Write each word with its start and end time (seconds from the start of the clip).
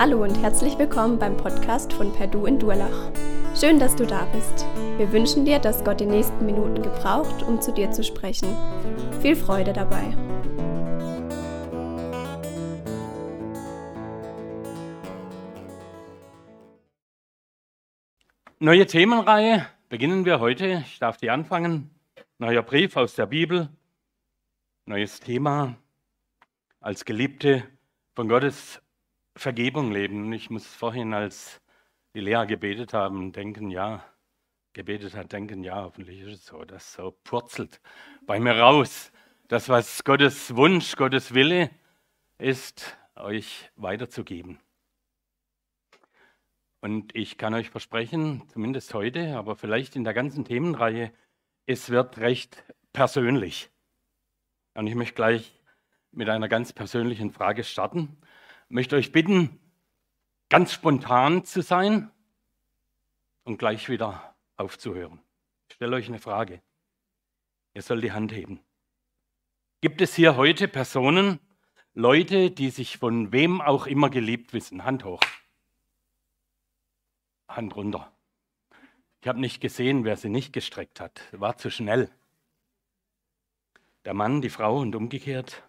Hallo 0.00 0.22
und 0.22 0.34
herzlich 0.40 0.78
willkommen 0.78 1.18
beim 1.18 1.36
Podcast 1.36 1.92
von 1.92 2.10
Perdu 2.10 2.46
in 2.46 2.58
Durlach. 2.58 3.12
Schön, 3.54 3.78
dass 3.78 3.94
du 3.94 4.06
da 4.06 4.24
bist. 4.32 4.64
Wir 4.96 5.12
wünschen 5.12 5.44
dir, 5.44 5.58
dass 5.58 5.84
Gott 5.84 6.00
die 6.00 6.06
nächsten 6.06 6.46
Minuten 6.46 6.80
gebraucht, 6.80 7.42
um 7.42 7.60
zu 7.60 7.70
dir 7.70 7.90
zu 7.90 8.02
sprechen. 8.02 8.48
Viel 9.20 9.36
Freude 9.36 9.74
dabei. 9.74 10.16
Neue 18.58 18.86
Themenreihe 18.86 19.66
beginnen 19.90 20.24
wir 20.24 20.40
heute. 20.40 20.82
Ich 20.86 20.98
darf 20.98 21.18
die 21.18 21.28
anfangen. 21.28 21.90
Neuer 22.38 22.62
Brief 22.62 22.96
aus 22.96 23.16
der 23.16 23.26
Bibel. 23.26 23.68
Neues 24.86 25.20
Thema. 25.20 25.76
Als 26.80 27.04
Geliebte 27.04 27.64
von 28.14 28.30
Gottes 28.30 28.80
Vergebung 29.40 29.90
leben. 29.90 30.30
Ich 30.34 30.50
muss 30.50 30.66
vorhin, 30.66 31.14
als 31.14 31.62
die 32.14 32.20
Lea 32.20 32.44
gebetet 32.46 32.92
haben, 32.92 33.32
denken, 33.32 33.70
ja, 33.70 34.04
gebetet 34.74 35.14
hat, 35.14 35.32
denken, 35.32 35.64
ja, 35.64 35.76
hoffentlich 35.76 36.20
ist 36.20 36.40
es 36.40 36.46
so. 36.46 36.62
Das 36.66 36.92
so 36.92 37.12
purzelt 37.24 37.80
bei 38.26 38.38
mir 38.38 38.58
raus. 38.58 39.10
Das, 39.48 39.70
was 39.70 40.04
Gottes 40.04 40.54
Wunsch, 40.56 40.94
Gottes 40.94 41.32
Wille 41.32 41.70
ist, 42.36 42.98
euch 43.16 43.70
weiterzugeben. 43.76 44.60
Und 46.80 47.16
ich 47.16 47.38
kann 47.38 47.54
euch 47.54 47.70
versprechen, 47.70 48.46
zumindest 48.48 48.92
heute, 48.92 49.38
aber 49.38 49.56
vielleicht 49.56 49.96
in 49.96 50.04
der 50.04 50.12
ganzen 50.12 50.44
Themenreihe, 50.44 51.14
es 51.64 51.88
wird 51.88 52.18
recht 52.18 52.62
persönlich. 52.92 53.70
Und 54.74 54.86
ich 54.86 54.94
möchte 54.94 55.14
gleich 55.14 55.58
mit 56.12 56.28
einer 56.28 56.48
ganz 56.48 56.74
persönlichen 56.74 57.30
Frage 57.30 57.64
starten 57.64 58.18
möchte 58.70 58.96
euch 58.96 59.12
bitten, 59.12 59.60
ganz 60.48 60.72
spontan 60.72 61.44
zu 61.44 61.60
sein 61.60 62.10
und 63.44 63.58
gleich 63.58 63.88
wieder 63.88 64.34
aufzuhören. 64.56 65.20
Ich 65.68 65.74
stelle 65.74 65.96
euch 65.96 66.08
eine 66.08 66.18
Frage. 66.18 66.62
Ihr 67.74 67.82
sollt 67.82 68.02
die 68.02 68.12
Hand 68.12 68.32
heben. 68.32 68.60
Gibt 69.80 70.00
es 70.00 70.14
hier 70.14 70.36
heute 70.36 70.68
Personen, 70.68 71.40
Leute, 71.94 72.50
die 72.50 72.70
sich 72.70 72.98
von 72.98 73.32
wem 73.32 73.60
auch 73.60 73.86
immer 73.86 74.10
geliebt 74.10 74.52
wissen? 74.52 74.84
Hand 74.84 75.04
hoch. 75.04 75.20
Hand 77.48 77.74
runter. 77.74 78.12
Ich 79.20 79.28
habe 79.28 79.40
nicht 79.40 79.60
gesehen, 79.60 80.04
wer 80.04 80.16
sie 80.16 80.28
nicht 80.28 80.52
gestreckt 80.52 81.00
hat. 81.00 81.22
War 81.32 81.56
zu 81.56 81.70
schnell. 81.70 82.10
Der 84.04 84.14
Mann, 84.14 84.40
die 84.40 84.50
Frau 84.50 84.78
und 84.78 84.94
umgekehrt. 84.94 85.62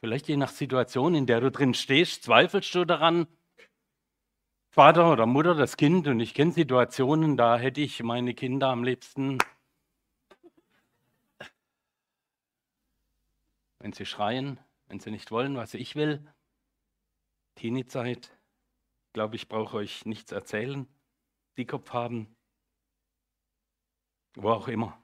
Vielleicht 0.00 0.28
je 0.28 0.36
nach 0.36 0.48
Situation, 0.48 1.14
in 1.14 1.26
der 1.26 1.40
du 1.40 1.50
drin 1.50 1.74
stehst, 1.74 2.24
zweifelst 2.24 2.74
du 2.74 2.86
daran, 2.86 3.26
Vater 4.70 5.12
oder 5.12 5.26
Mutter, 5.26 5.54
das 5.54 5.76
Kind, 5.76 6.08
und 6.08 6.20
ich 6.20 6.32
kenne 6.32 6.52
Situationen, 6.52 7.36
da 7.36 7.58
hätte 7.58 7.80
ich 7.80 8.02
meine 8.02 8.34
Kinder 8.34 8.68
am 8.68 8.82
liebsten, 8.82 9.38
wenn 13.78 13.92
sie 13.92 14.06
schreien, 14.06 14.58
wenn 14.86 15.00
sie 15.00 15.10
nicht 15.10 15.30
wollen, 15.32 15.56
was 15.56 15.74
ich 15.74 15.96
will. 15.96 16.24
Teenie-Zeit, 17.56 18.30
glaube 19.12 19.36
ich, 19.36 19.48
brauche 19.48 19.76
euch 19.76 20.06
nichts 20.06 20.32
erzählen. 20.32 20.86
Die 21.56 21.66
Kopf 21.66 21.92
haben, 21.92 22.34
wo 24.34 24.50
auch 24.50 24.68
immer. 24.68 24.96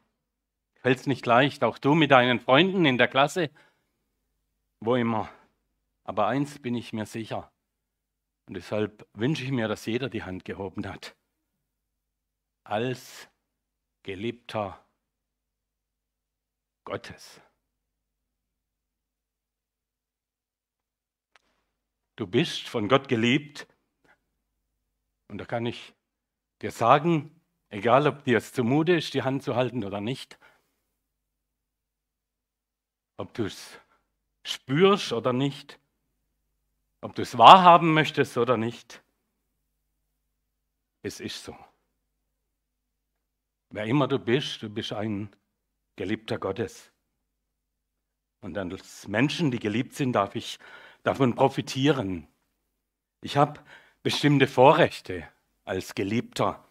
Fällt 0.77 1.01
es 1.01 1.07
nicht 1.07 1.27
leicht, 1.27 1.65
auch 1.65 1.79
du 1.79 1.95
mit 1.95 2.13
deinen 2.13 2.39
Freunden 2.39 2.85
in 2.85 2.99
der 2.99 3.09
Klasse, 3.09 3.51
wo 4.87 4.97
immer. 4.97 5.31
Aber 6.05 6.29
eins 6.29 6.61
bin 6.61 6.75
ich 6.75 6.93
mir 6.93 7.07
sicher. 7.07 7.53
Und 8.49 8.55
deshalb 8.55 9.07
wünsche 9.13 9.43
ich 9.43 9.51
mir, 9.51 9.69
dass 9.69 9.85
jeder 9.87 10.09
die 10.09 10.23
Hand 10.23 10.45
gehoben 10.45 10.87
hat. 10.87 11.17
Als 12.65 13.29
geliebter 14.05 14.85
Gottes. 16.85 17.41
Du 22.15 22.27
bist 22.27 22.69
von 22.69 22.89
Gott 22.89 23.09
geliebt. 23.09 23.67
Und 25.29 25.39
da 25.39 25.45
kann 25.45 25.67
ich 25.67 25.95
dir 26.63 26.71
sagen, 26.71 27.45
egal 27.69 28.07
ob 28.07 28.23
dir 28.25 28.39
es 28.39 28.53
zumute 28.53 28.95
ist, 28.95 29.13
die 29.13 29.23
Hand 29.23 29.43
zu 29.43 29.57
halten 29.57 29.85
oder 29.85 30.01
nicht, 30.01 30.39
ob 33.19 33.35
du 33.35 33.47
es 33.47 33.81
spürst 34.47 35.12
oder 35.12 35.33
nicht, 35.33 35.79
ob 37.01 37.15
du 37.15 37.23
es 37.23 37.37
wahrhaben 37.37 37.93
möchtest 37.93 38.39
oder 38.39 38.57
nicht. 38.57 39.03
Es 41.03 41.21
ist 41.21 41.43
so. 41.45 41.57
Wer 43.71 43.85
immer 43.85 44.06
du 44.06 44.19
bist, 44.19 44.62
du 44.62 44.71
bist 44.71 44.93
ein 44.93 45.35
geliebter 45.97 46.39
Gottes. 46.39 46.93
Und 48.41 48.56
als 48.56 49.09
Menschen, 49.09 49.51
die 49.51 49.59
geliebt 49.59 49.95
sind, 49.95 50.12
darf 50.12 50.37
ich 50.37 50.59
davon 51.03 51.35
profitieren. 51.35 52.29
Ich 53.23 53.37
habe 53.37 53.61
bestimmte 54.03 54.47
Vorrechte 54.47 55.29
als 55.65 55.95
Geliebter. 55.95 56.65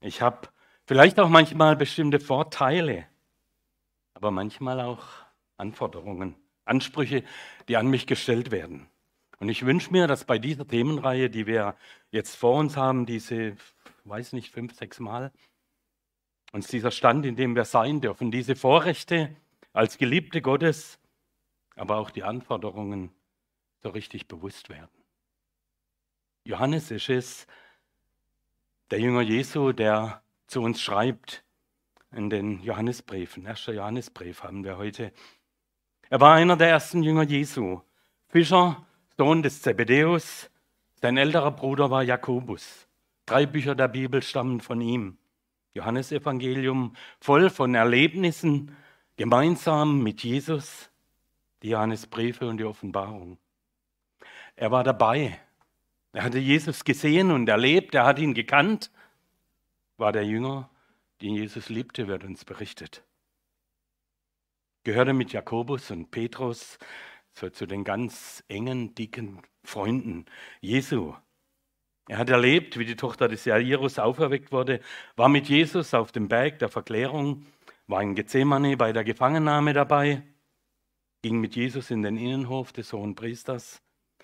Ich 0.00 0.20
habe 0.20 0.48
vielleicht 0.84 1.18
auch 1.18 1.28
manchmal 1.28 1.76
bestimmte 1.76 2.20
Vorteile, 2.20 3.06
aber 4.14 4.30
manchmal 4.30 4.80
auch 4.80 5.06
Anforderungen. 5.56 6.41
Ansprüche, 6.64 7.24
die 7.68 7.76
an 7.76 7.88
mich 7.88 8.06
gestellt 8.06 8.50
werden. 8.50 8.86
Und 9.38 9.48
ich 9.48 9.66
wünsche 9.66 9.90
mir, 9.90 10.06
dass 10.06 10.24
bei 10.24 10.38
dieser 10.38 10.66
Themenreihe, 10.66 11.28
die 11.28 11.46
wir 11.46 11.74
jetzt 12.10 12.36
vor 12.36 12.58
uns 12.58 12.76
haben, 12.76 13.06
diese, 13.06 13.56
weiß 14.04 14.34
nicht, 14.34 14.52
fünf, 14.52 14.74
sechs 14.74 15.00
Mal, 15.00 15.32
uns 16.52 16.68
dieser 16.68 16.90
Stand, 16.90 17.26
in 17.26 17.34
dem 17.34 17.56
wir 17.56 17.64
sein 17.64 18.00
dürfen, 18.00 18.30
diese 18.30 18.54
Vorrechte 18.54 19.34
als 19.72 19.98
Geliebte 19.98 20.42
Gottes, 20.42 20.98
aber 21.76 21.96
auch 21.96 22.10
die 22.10 22.22
Anforderungen 22.22 23.10
so 23.82 23.88
richtig 23.88 24.28
bewusst 24.28 24.68
werden. 24.68 24.90
Johannes 26.44 26.90
ist 26.90 27.08
es, 27.08 27.46
der 28.90 29.00
Jünger 29.00 29.22
Jesu, 29.22 29.72
der 29.72 30.22
zu 30.46 30.60
uns 30.60 30.80
schreibt 30.82 31.44
in 32.10 32.28
den 32.28 32.62
Johannesbriefen. 32.62 33.46
Erster 33.46 33.72
Johannesbrief 33.72 34.42
haben 34.42 34.64
wir 34.64 34.76
heute 34.76 35.12
er 36.12 36.20
war 36.20 36.34
einer 36.34 36.58
der 36.58 36.68
ersten 36.68 37.02
Jünger 37.02 37.22
Jesu. 37.22 37.80
Fischer, 38.28 38.84
Sohn 39.16 39.42
des 39.42 39.62
Zebedäus. 39.62 40.50
Sein 41.00 41.16
älterer 41.16 41.52
Bruder 41.52 41.90
war 41.90 42.02
Jakobus. 42.02 42.86
Drei 43.24 43.46
Bücher 43.46 43.74
der 43.74 43.88
Bibel 43.88 44.20
stammen 44.20 44.60
von 44.60 44.82
ihm. 44.82 45.16
Johannesevangelium 45.72 46.94
voll 47.18 47.48
von 47.48 47.74
Erlebnissen 47.74 48.76
gemeinsam 49.16 50.02
mit 50.02 50.22
Jesus, 50.22 50.90
die 51.62 51.70
Johannesbriefe 51.70 52.46
und 52.46 52.58
die 52.58 52.64
Offenbarung. 52.64 53.38
Er 54.54 54.70
war 54.70 54.84
dabei. 54.84 55.40
Er 56.12 56.24
hatte 56.24 56.40
Jesus 56.40 56.84
gesehen 56.84 57.30
und 57.30 57.48
erlebt, 57.48 57.94
er 57.94 58.04
hat 58.04 58.18
ihn 58.18 58.34
gekannt, 58.34 58.90
war 59.96 60.12
der 60.12 60.26
Jünger, 60.26 60.68
den 61.22 61.36
Jesus 61.36 61.70
liebte, 61.70 62.06
wird 62.06 62.22
uns 62.24 62.44
berichtet 62.44 63.02
gehörte 64.84 65.12
mit 65.12 65.32
Jakobus 65.32 65.90
und 65.90 66.10
Petrus 66.10 66.78
so 67.34 67.48
zu 67.48 67.66
den 67.66 67.84
ganz 67.84 68.44
engen, 68.48 68.94
dicken 68.94 69.42
Freunden 69.64 70.26
Jesu. 70.60 71.14
Er 72.08 72.18
hat 72.18 72.30
erlebt, 72.30 72.78
wie 72.78 72.84
die 72.84 72.96
Tochter 72.96 73.28
des 73.28 73.44
Jairus 73.44 73.98
auferweckt 73.98 74.52
wurde, 74.52 74.80
war 75.16 75.28
mit 75.28 75.48
Jesus 75.48 75.94
auf 75.94 76.12
dem 76.12 76.28
Berg 76.28 76.58
der 76.58 76.68
Verklärung, 76.68 77.46
war 77.86 78.02
in 78.02 78.14
Gethsemane 78.14 78.76
bei 78.76 78.92
der 78.92 79.04
Gefangennahme 79.04 79.72
dabei, 79.72 80.22
ging 81.22 81.40
mit 81.40 81.54
Jesus 81.54 81.90
in 81.90 82.02
den 82.02 82.16
Innenhof 82.16 82.72
des 82.72 82.92
Hohen 82.92 83.14
Priesters, 83.14 83.80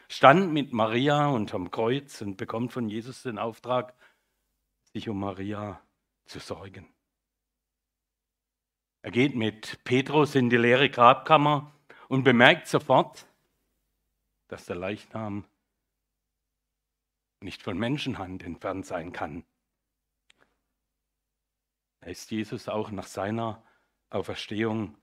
stand 0.08 0.52
mit 0.52 0.72
Maria 0.72 1.28
unterm 1.28 1.70
Kreuz 1.70 2.20
und 2.20 2.36
bekommt 2.36 2.72
von 2.72 2.88
Jesus 2.88 3.22
den 3.22 3.38
Auftrag, 3.38 3.94
sich 4.92 5.08
um 5.08 5.20
Maria 5.20 5.80
zu 6.26 6.40
sorgen. 6.40 6.88
Er 9.08 9.12
geht 9.12 9.34
mit 9.34 9.82
Petrus 9.84 10.34
in 10.34 10.50
die 10.50 10.58
leere 10.58 10.90
Grabkammer 10.90 11.72
und 12.08 12.24
bemerkt 12.24 12.68
sofort, 12.68 13.26
dass 14.48 14.66
der 14.66 14.76
Leichnam 14.76 15.46
nicht 17.40 17.62
von 17.62 17.78
Menschenhand 17.78 18.42
entfernt 18.42 18.84
sein 18.84 19.14
kann. 19.14 19.46
Da 22.00 22.08
ist 22.08 22.30
Jesus 22.30 22.68
auch 22.68 22.90
nach 22.90 23.06
seiner 23.06 23.64
Auferstehung 24.10 24.94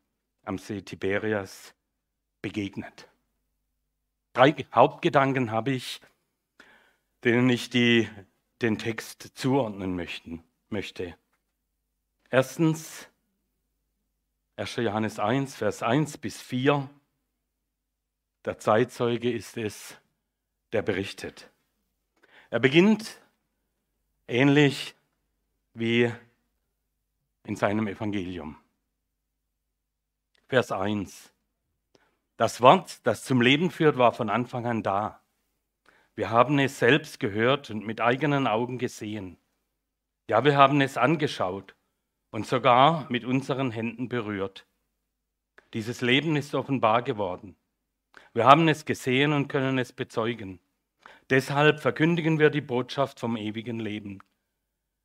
am 0.43 0.59
See 0.59 0.83
Tiberias 0.83 1.73
begegnet. 2.43 3.09
Drei 4.33 4.67
Hauptgedanken 4.71 5.49
habe 5.49 5.71
ich, 5.71 5.99
denen 7.23 7.49
ich 7.49 7.71
die, 7.71 8.07
den 8.61 8.77
Text 8.77 9.31
zuordnen 9.33 9.95
möchten, 9.95 10.43
möchte. 10.69 11.17
Erstens, 12.29 13.09
1. 14.57 14.77
Johannes 14.77 15.19
1, 15.19 15.55
Vers 15.55 15.83
1 15.83 16.17
bis 16.17 16.41
4. 16.41 16.89
Der 18.45 18.57
Zeitzeuge 18.57 19.29
ist 19.29 19.57
es, 19.57 19.97
der 20.71 20.81
berichtet. 20.81 21.51
Er 22.49 22.59
beginnt 22.59 23.21
ähnlich 24.29 24.95
wie 25.73 26.09
in 27.43 27.57
seinem 27.57 27.87
Evangelium. 27.87 28.55
Vers 30.47 30.71
1. 30.71 31.33
Das 32.37 32.61
Wort, 32.61 33.05
das 33.05 33.25
zum 33.25 33.41
Leben 33.41 33.71
führt, 33.71 33.97
war 33.97 34.13
von 34.13 34.29
Anfang 34.29 34.65
an 34.65 34.83
da. 34.83 35.21
Wir 36.15 36.29
haben 36.29 36.59
es 36.59 36.79
selbst 36.79 37.19
gehört 37.19 37.69
und 37.71 37.85
mit 37.85 37.99
eigenen 37.99 38.47
Augen 38.47 38.77
gesehen. 38.77 39.37
Ja, 40.29 40.45
wir 40.45 40.55
haben 40.55 40.79
es 40.79 40.95
angeschaut 40.95 41.74
und 42.35 42.45
sogar 42.45 43.05
mit 43.09 43.23
unseren 43.23 43.71
Händen 43.71 44.09
berührt. 44.09 44.67
Dieses 45.73 46.01
Leben 46.01 46.35
ist 46.35 46.53
offenbar 46.53 47.01
geworden. 47.01 47.55
Wir 48.33 48.43
haben 48.43 48.67
es 48.67 48.83
gesehen 48.83 49.31
und 49.31 49.47
können 49.47 49.77
es 49.77 49.93
bezeugen. 49.93 50.59
Deshalb 51.29 51.79
verkündigen 51.79 52.37
wir 52.37 52.49
die 52.49 52.59
Botschaft 52.59 53.21
vom 53.21 53.37
ewigen 53.37 53.79
Leben. 53.79 54.19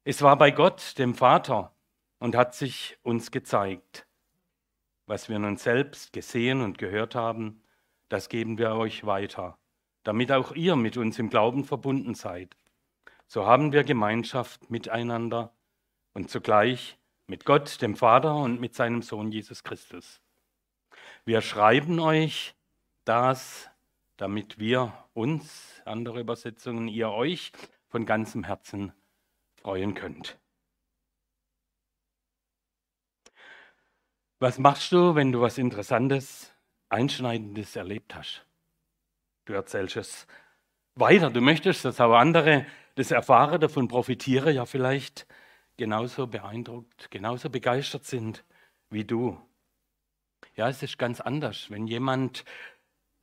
Es 0.03 0.23
war 0.23 0.37
bei 0.37 0.51
Gott, 0.51 0.99
dem 0.99 1.15
Vater, 1.15 1.73
und 2.19 2.35
hat 2.35 2.57
sich 2.57 2.99
uns 3.05 3.31
gezeigt. 3.31 4.09
Was 5.07 5.29
wir 5.29 5.39
nun 5.39 5.57
selbst 5.57 6.13
gesehen 6.13 6.61
und 6.61 6.79
gehört 6.79 7.15
haben, 7.15 7.63
das 8.09 8.29
geben 8.29 8.59
wir 8.59 8.73
euch 8.73 9.07
weiter, 9.07 9.57
damit 10.03 10.33
auch 10.33 10.51
ihr 10.57 10.75
mit 10.75 10.97
uns 10.97 11.17
im 11.21 11.31
Glauben 11.31 11.63
verbunden 11.63 12.17
seid. 12.17 12.57
So 13.29 13.47
haben 13.47 13.73
wir 13.73 13.85
Gemeinschaft 13.85 14.69
miteinander 14.69 15.55
und 16.13 16.29
zugleich 16.29 16.97
mit 17.31 17.45
Gott, 17.45 17.81
dem 17.81 17.95
Vater 17.95 18.35
und 18.35 18.61
mit 18.61 18.75
seinem 18.75 19.03
Sohn 19.03 19.31
Jesus 19.31 19.63
Christus. 19.63 20.21
Wir 21.25 21.41
schreiben 21.41 22.01
euch 22.01 22.57
das, 23.05 23.71
damit 24.17 24.59
wir 24.59 24.93
uns, 25.15 25.81
andere 25.85 26.21
Übersetzungen, 26.21 26.89
ihr 26.89 27.11
euch 27.11 27.53
von 27.89 28.05
ganzem 28.05 28.43
Herzen 28.43 28.93
freuen 29.55 29.95
könnt. 29.95 30.39
Was 34.41 34.59
machst 34.59 34.91
du, 34.91 35.15
wenn 35.15 35.31
du 35.31 35.41
was 35.41 35.57
Interessantes, 35.57 36.53
Einschneidendes 36.89 37.77
erlebt 37.77 38.17
hast? 38.17 38.45
Du 39.45 39.53
erzählst 39.53 39.97
es 39.97 40.27
weiter. 40.97 41.31
Du 41.31 41.41
möchtest, 41.41 41.85
dass 41.85 42.01
auch 42.01 42.15
andere 42.15 42.67
das 42.97 43.13
erfahren, 43.13 43.61
davon 43.61 43.87
profitieren, 43.87 44.53
ja 44.53 44.67
vielleicht 44.67 45.29
genauso 45.81 46.27
beeindruckt, 46.27 47.11
genauso 47.11 47.49
begeistert 47.49 48.05
sind 48.05 48.45
wie 48.91 49.03
du. 49.03 49.41
Ja, 50.55 50.69
es 50.69 50.83
ist 50.83 50.99
ganz 50.99 51.23
anders, 51.23 51.71
wenn 51.71 51.87
jemand, 51.87 52.45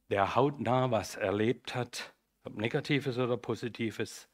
der 0.09 0.35
hautnah 0.35 0.89
was 0.89 1.15
erlebt 1.15 1.75
hat, 1.75 2.15
ob 2.43 2.57
Negatives 2.57 3.19
oder 3.19 3.37
Positives, 3.37 4.27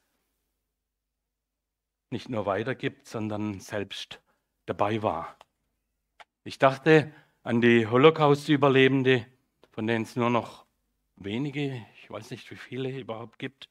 nicht 2.08 2.30
nur 2.30 2.46
weitergibt, 2.46 3.06
sondern 3.06 3.60
selbst 3.60 4.22
dabei 4.64 5.02
war. 5.02 5.36
Ich 6.44 6.58
dachte 6.58 7.12
an 7.42 7.60
die 7.60 7.86
Holocaust-Überlebende, 7.86 9.26
von 9.72 9.86
denen 9.86 10.04
es 10.04 10.16
nur 10.16 10.30
noch 10.30 10.64
wenige, 11.16 11.84
ich 12.00 12.10
weiß 12.10 12.30
nicht, 12.30 12.50
wie 12.50 12.56
viele 12.56 12.98
überhaupt 12.98 13.38
gibt. 13.38 13.68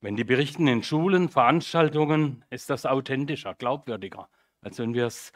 Wenn 0.00 0.16
die 0.16 0.24
berichten 0.24 0.66
in 0.66 0.82
Schulen, 0.82 1.28
Veranstaltungen, 1.28 2.44
ist 2.48 2.70
das 2.70 2.86
authentischer, 2.86 3.54
glaubwürdiger, 3.54 4.30
als 4.62 4.78
wenn 4.78 4.94
wir 4.94 5.06
es 5.06 5.32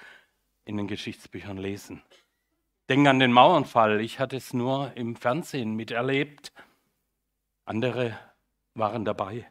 in 0.65 0.79
den 0.79 0.89
Geschichtsbüchern 0.89 1.59
lesen. 1.59 2.03
Denk 2.89 3.07
an 3.07 3.19
den 3.19 3.33
Mauernfall. 3.33 4.01
Ich 4.01 4.21
hatte 4.21 4.37
es 4.37 4.55
nur 4.55 4.97
im 4.97 5.17
Fernsehen 5.17 5.75
miterlebt. 5.75 6.53
Andere 7.67 8.19
waren 8.75 9.05
dabei. 9.05 9.51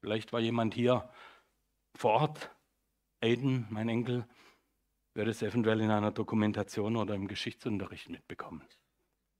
Vielleicht 0.00 0.32
war 0.32 0.40
jemand 0.40 0.74
hier 0.74 1.08
vor 1.94 2.12
Ort. 2.12 2.50
Aiden, 3.20 3.66
mein 3.70 3.88
Enkel, 3.88 4.26
werde 5.14 5.32
es 5.32 5.42
eventuell 5.42 5.80
in 5.80 5.90
einer 5.90 6.12
Dokumentation 6.12 6.94
oder 6.94 7.14
im 7.14 7.26
Geschichtsunterricht 7.26 8.08
mitbekommen. 8.08 8.62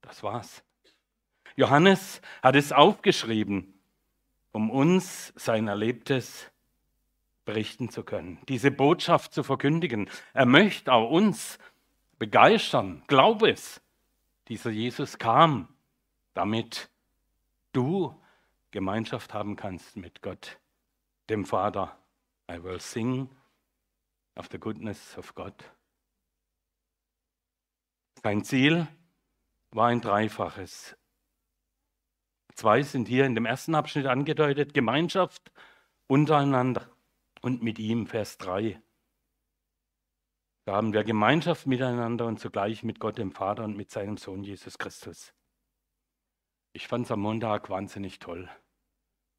Das 0.00 0.24
war's. 0.24 0.64
Johannes 1.54 2.20
hat 2.42 2.56
es 2.56 2.72
aufgeschrieben, 2.72 3.77
um 4.52 4.70
uns 4.70 5.32
sein 5.36 5.68
Erlebtes 5.68 6.50
berichten 7.44 7.88
zu 7.88 8.02
können, 8.02 8.38
diese 8.46 8.70
Botschaft 8.70 9.32
zu 9.32 9.42
verkündigen. 9.42 10.10
Er 10.34 10.44
möchte 10.44 10.92
auch 10.92 11.10
uns 11.10 11.58
begeistern. 12.18 13.02
Glaub 13.06 13.42
es. 13.42 13.80
Dieser 14.48 14.70
Jesus 14.70 15.18
kam, 15.18 15.68
damit 16.34 16.90
du 17.72 18.14
Gemeinschaft 18.70 19.32
haben 19.32 19.56
kannst 19.56 19.96
mit 19.96 20.20
Gott, 20.20 20.58
dem 21.30 21.46
Vater. 21.46 21.96
I 22.50 22.62
will 22.62 22.80
sing 22.80 23.30
of 24.36 24.48
the 24.50 24.58
goodness 24.58 25.16
of 25.16 25.34
God. 25.34 25.54
Sein 28.22 28.44
Ziel 28.44 28.86
war 29.70 29.88
ein 29.88 30.02
dreifaches. 30.02 30.97
Zwei 32.58 32.82
sind 32.82 33.06
hier 33.06 33.24
in 33.24 33.36
dem 33.36 33.46
ersten 33.46 33.76
Abschnitt 33.76 34.06
angedeutet, 34.06 34.74
Gemeinschaft 34.74 35.52
untereinander 36.08 36.90
und 37.40 37.62
mit 37.62 37.78
ihm, 37.78 38.08
Vers 38.08 38.36
3. 38.38 38.82
Da 40.64 40.74
haben 40.74 40.92
wir 40.92 41.04
Gemeinschaft 41.04 41.68
miteinander 41.68 42.26
und 42.26 42.40
zugleich 42.40 42.82
mit 42.82 42.98
Gott, 42.98 43.16
dem 43.16 43.30
Vater 43.30 43.62
und 43.62 43.76
mit 43.76 43.92
seinem 43.92 44.16
Sohn 44.16 44.42
Jesus 44.42 44.76
Christus. 44.76 45.32
Ich 46.72 46.88
fand 46.88 47.04
es 47.04 47.12
am 47.12 47.20
Montag 47.20 47.70
wahnsinnig 47.70 48.18
toll. 48.18 48.50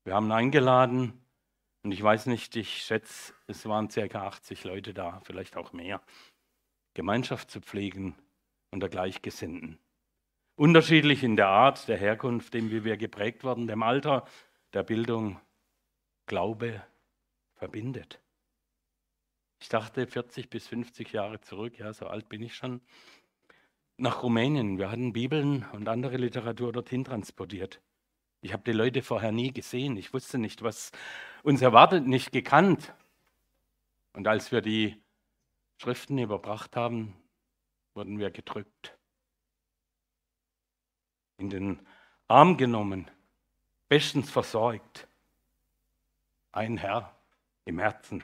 Wir 0.06 0.14
haben 0.14 0.32
eingeladen, 0.32 1.22
und 1.84 1.92
ich 1.92 2.02
weiß 2.02 2.28
nicht, 2.28 2.56
ich 2.56 2.84
schätze, 2.84 3.34
es 3.48 3.66
waren 3.66 3.90
circa 3.90 4.28
80 4.28 4.64
Leute 4.64 4.94
da, 4.94 5.20
vielleicht 5.26 5.58
auch 5.58 5.74
mehr. 5.74 6.02
Gemeinschaft 6.94 7.52
zu 7.52 7.60
pflegen 7.60 8.16
unter 8.72 8.88
Gleichgesinnten. 8.88 9.78
Unterschiedlich 10.60 11.24
in 11.24 11.38
der 11.38 11.48
Art, 11.48 11.88
der 11.88 11.96
Herkunft, 11.96 12.54
dem 12.54 12.70
wie 12.70 12.84
wir 12.84 12.98
geprägt 12.98 13.46
worden, 13.46 13.66
dem 13.66 13.82
Alter, 13.82 14.26
der 14.74 14.84
Bildung. 14.84 15.40
Glaube 16.26 16.84
verbindet. 17.54 18.20
Ich 19.62 19.70
dachte 19.70 20.06
40 20.06 20.50
bis 20.50 20.68
50 20.68 21.14
Jahre 21.14 21.40
zurück, 21.40 21.80
ja, 21.80 21.94
so 21.94 22.08
alt 22.08 22.28
bin 22.28 22.44
ich 22.44 22.56
schon, 22.56 22.82
nach 23.96 24.22
Rumänien. 24.22 24.78
Wir 24.78 24.92
hatten 24.92 25.14
Bibeln 25.14 25.66
und 25.72 25.88
andere 25.88 26.18
Literatur 26.18 26.74
dorthin 26.74 27.06
transportiert. 27.06 27.80
Ich 28.42 28.52
habe 28.52 28.64
die 28.66 28.74
Leute 28.74 29.02
vorher 29.02 29.32
nie 29.32 29.54
gesehen. 29.54 29.96
Ich 29.96 30.14
wusste 30.14 30.40
nicht, 30.40 30.62
was 30.62 30.92
uns 31.42 31.62
erwartet, 31.62 32.06
nicht 32.06 32.34
gekannt. 32.34 32.94
Und 34.12 34.28
als 34.28 34.52
wir 34.52 34.60
die 34.60 35.02
Schriften 35.78 36.18
überbracht 36.18 36.76
haben, 36.76 37.16
wurden 37.94 38.20
wir 38.20 38.30
gedrückt, 38.30 38.99
in 41.40 41.50
den 41.50 41.80
Arm 42.28 42.58
genommen, 42.58 43.10
bestens 43.88 44.30
versorgt. 44.30 45.08
Ein 46.52 46.78
Herr 46.78 47.16
im 47.66 47.80
Herzen. 47.80 48.24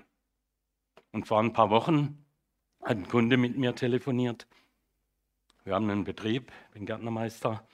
Und 1.12 1.28
vor 1.28 1.40
ein 1.40 1.54
paar 1.54 1.70
Wochen 1.70 2.26
hat 2.82 2.98
ein 2.98 3.08
Kunde 3.08 3.38
mit 3.38 3.58
mir 3.58 3.74
telefoniert. 3.74 4.48
Wir 5.64 5.74
haben 5.74 5.90
einen 5.90 6.04
Betrieb, 6.04 6.52
bin 6.74 6.86
Gärtnermeister 6.86 7.66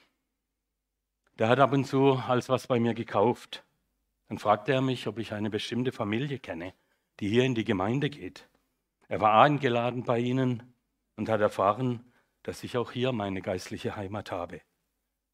der 1.41 1.49
hat 1.49 1.59
ab 1.59 1.73
und 1.73 1.85
zu 1.85 2.21
als 2.27 2.49
was 2.49 2.67
bei 2.67 2.79
mir 2.79 2.93
gekauft. 2.93 3.63
Dann 4.27 4.37
fragte 4.37 4.73
er 4.73 4.81
mich, 4.81 5.07
ob 5.07 5.17
ich 5.17 5.33
eine 5.33 5.49
bestimmte 5.49 5.91
Familie 5.91 6.37
kenne, 6.37 6.75
die 7.19 7.29
hier 7.29 7.43
in 7.45 7.55
die 7.55 7.63
Gemeinde 7.63 8.11
geht. 8.11 8.47
Er 9.07 9.21
war 9.21 9.41
eingeladen 9.41 10.03
bei 10.03 10.19
ihnen 10.19 10.75
und 11.15 11.29
hat 11.29 11.41
erfahren, 11.41 12.13
dass 12.43 12.63
ich 12.63 12.77
auch 12.77 12.91
hier 12.91 13.11
meine 13.11 13.41
geistliche 13.41 13.95
Heimat 13.95 14.31
habe. 14.31 14.61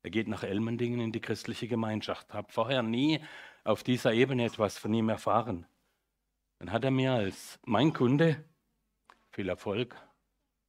Er 0.03 0.09
geht 0.09 0.27
nach 0.27 0.43
Elmendingen 0.43 0.99
in 0.99 1.11
die 1.11 1.21
christliche 1.21 1.67
Gemeinschaft, 1.67 2.33
habe 2.33 2.51
vorher 2.51 2.83
nie 2.83 3.21
auf 3.63 3.83
dieser 3.83 4.13
Ebene 4.13 4.45
etwas 4.45 4.77
von 4.77 4.93
ihm 4.93 5.09
erfahren. 5.09 5.65
Dann 6.59 6.71
hat 6.71 6.83
er 6.83 6.91
mir 6.91 7.13
als 7.13 7.59
mein 7.65 7.93
Kunde 7.93 8.43
viel 9.31 9.49
Erfolg 9.49 9.95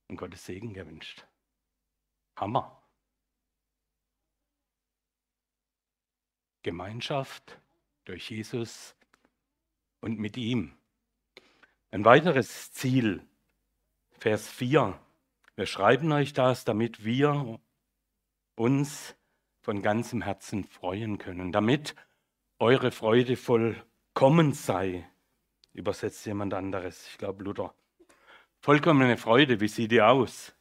und 0.09 0.17
Gottes 0.17 0.45
Segen 0.45 0.75
gewünscht. 0.75 1.27
Hammer. 2.37 2.83
Gemeinschaft 6.63 7.61
durch 8.05 8.31
Jesus 8.31 8.95
und 10.01 10.19
mit 10.19 10.37
ihm. 10.37 10.77
Ein 11.91 12.05
weiteres 12.05 12.73
Ziel, 12.73 13.27
Vers 14.13 14.49
4. 14.51 14.99
Wir 15.57 15.67
schreiben 15.67 16.13
euch 16.13 16.33
das, 16.33 16.65
damit 16.65 17.05
wir 17.05 17.59
uns 18.57 19.15
von 19.61 19.83
ganzem 19.83 20.23
Herzen 20.23 20.65
freuen 20.65 21.19
können, 21.19 21.53
damit 21.53 21.95
eure 22.59 22.91
Freude 22.91 23.37
vollkommen 23.37 24.53
sei. 24.53 25.09
Übersetzt 25.73 26.27
jemand 26.27 26.55
anderes, 26.55 27.07
ich 27.09 27.19
glaube 27.19 27.45
Luther. 27.45 27.75
Vollkommene 28.61 29.17
Freude, 29.17 29.61
wie 29.61 29.69
sieht 29.69 29.93
die 29.93 30.03
aus? 30.03 30.55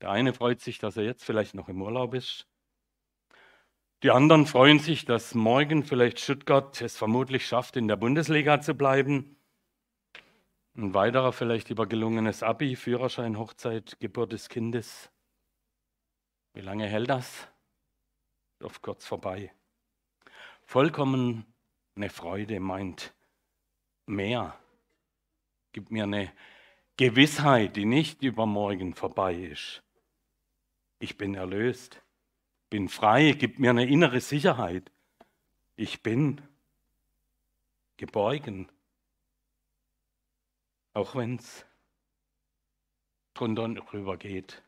Der 0.00 0.10
eine 0.10 0.32
freut 0.32 0.60
sich, 0.60 0.78
dass 0.78 0.96
er 0.96 1.04
jetzt 1.04 1.24
vielleicht 1.24 1.54
noch 1.54 1.68
im 1.68 1.82
Urlaub 1.82 2.14
ist. 2.14 2.46
Die 4.02 4.10
anderen 4.10 4.46
freuen 4.46 4.78
sich, 4.78 5.06
dass 5.06 5.34
morgen 5.34 5.82
vielleicht 5.82 6.20
Stuttgart 6.20 6.80
es 6.82 6.96
vermutlich 6.96 7.46
schafft, 7.46 7.76
in 7.76 7.88
der 7.88 7.96
Bundesliga 7.96 8.60
zu 8.60 8.74
bleiben. 8.74 9.36
Ein 10.76 10.92
weiterer 10.92 11.32
vielleicht 11.32 11.70
über 11.70 11.86
gelungenes 11.86 12.42
Abi, 12.42 12.76
Führerschein, 12.76 13.38
Hochzeit, 13.38 13.98
Geburt 14.00 14.32
des 14.32 14.48
Kindes. 14.48 15.10
Wie 16.52 16.60
lange 16.60 16.86
hält 16.86 17.08
das? 17.08 17.48
Oft 18.64 18.82
kurz 18.82 19.06
vorbei. 19.06 19.52
Vollkommen 20.62 21.44
eine 21.94 22.08
Freude 22.08 22.58
meint 22.60 23.14
mehr. 24.06 24.58
Gibt 25.72 25.90
mir 25.90 26.04
eine 26.04 26.32
Gewissheit, 26.96 27.76
die 27.76 27.84
nicht 27.84 28.22
übermorgen 28.22 28.94
vorbei 28.94 29.34
ist. 29.34 29.82
Ich 30.98 31.18
bin 31.18 31.34
erlöst, 31.34 32.02
bin 32.70 32.88
frei, 32.88 33.32
gibt 33.32 33.58
mir 33.58 33.70
eine 33.70 33.86
innere 33.86 34.20
Sicherheit. 34.20 34.90
Ich 35.76 36.02
bin 36.02 36.40
geborgen, 37.98 38.72
auch 40.94 41.14
wenn 41.16 41.36
es 41.36 41.66
drunter 43.34 43.64
und 43.64 43.74
drüber 43.74 44.16
geht. 44.16 44.63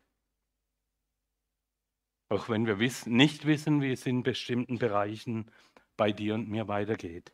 Auch 2.29 2.49
wenn 2.49 2.67
wir 2.67 2.79
wissen, 2.79 3.17
nicht 3.17 3.47
wissen, 3.47 3.81
wie 3.81 3.93
es 3.93 4.07
in 4.07 4.23
bestimmten 4.23 4.79
Bereichen 4.79 5.51
bei 5.97 6.13
dir 6.13 6.35
und 6.35 6.49
mir 6.49 6.69
weitergeht. 6.69 7.33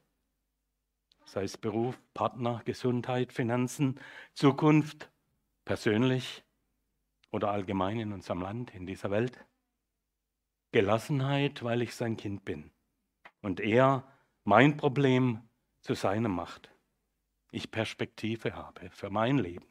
Sei 1.25 1.45
es 1.45 1.57
Beruf, 1.57 1.99
Partner, 2.15 2.63
Gesundheit, 2.65 3.33
Finanzen, 3.33 3.99
Zukunft, 4.35 5.11
persönlich 5.65 6.45
oder 7.31 7.51
allgemein 7.51 8.01
in 8.01 8.13
unserem 8.13 8.43
Land, 8.43 8.75
in 8.75 8.87
dieser 8.87 9.11
Welt. 9.11 9.45
Gelassenheit, 10.73 11.63
weil 11.63 11.83
ich 11.83 11.95
sein 11.95 12.17
Kind 12.17 12.45
bin 12.45 12.71
und 13.41 13.61
er 13.61 14.07
mein 14.45 14.77
Problem 14.77 15.41
zu 15.81 15.95
seinem 15.95 16.33
macht 16.33 16.73
ich 17.53 17.71
Perspektive 17.71 18.55
habe 18.55 18.91
für 18.91 19.11
mein 19.11 19.39
Leben. 19.39 19.67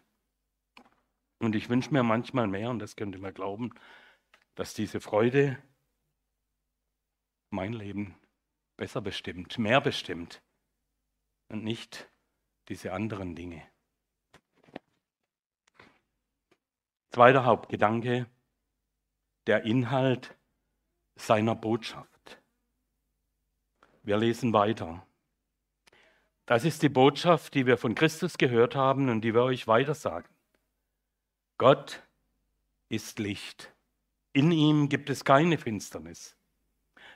Und 1.39 1.55
ich 1.55 1.67
wünsche 1.67 1.91
mir 1.91 2.03
manchmal 2.03 2.47
mehr, 2.47 2.69
und 2.69 2.79
das 2.79 2.95
könnt 2.95 3.15
ihr 3.15 3.21
mir 3.21 3.33
glauben, 3.33 3.71
dass 4.55 4.73
diese 4.73 4.99
Freude 4.99 5.61
mein 7.49 7.73
Leben 7.73 8.15
besser 8.77 9.01
bestimmt, 9.01 9.57
mehr 9.57 9.81
bestimmt 9.81 10.41
und 11.49 11.63
nicht 11.63 12.09
diese 12.69 12.93
anderen 12.93 13.35
Dinge. 13.35 13.61
Zweiter 17.11 17.43
Hauptgedanke, 17.43 18.25
der 19.47 19.63
Inhalt 19.65 20.37
seiner 21.15 21.55
Botschaft. 21.55 22.41
Wir 24.03 24.17
lesen 24.17 24.53
weiter. 24.53 25.05
Das 26.45 26.65
ist 26.65 26.81
die 26.81 26.89
Botschaft, 26.89 27.53
die 27.53 27.65
wir 27.65 27.77
von 27.77 27.95
Christus 27.95 28.37
gehört 28.37 28.75
haben 28.75 29.09
und 29.09 29.21
die 29.21 29.33
wir 29.33 29.43
euch 29.43 29.67
weitersagen. 29.67 30.29
Gott 31.57 32.01
ist 32.89 33.19
Licht. 33.19 33.70
In 34.33 34.51
ihm 34.51 34.87
gibt 34.87 35.09
es 35.09 35.25
keine 35.25 35.57
Finsternis. 35.57 36.37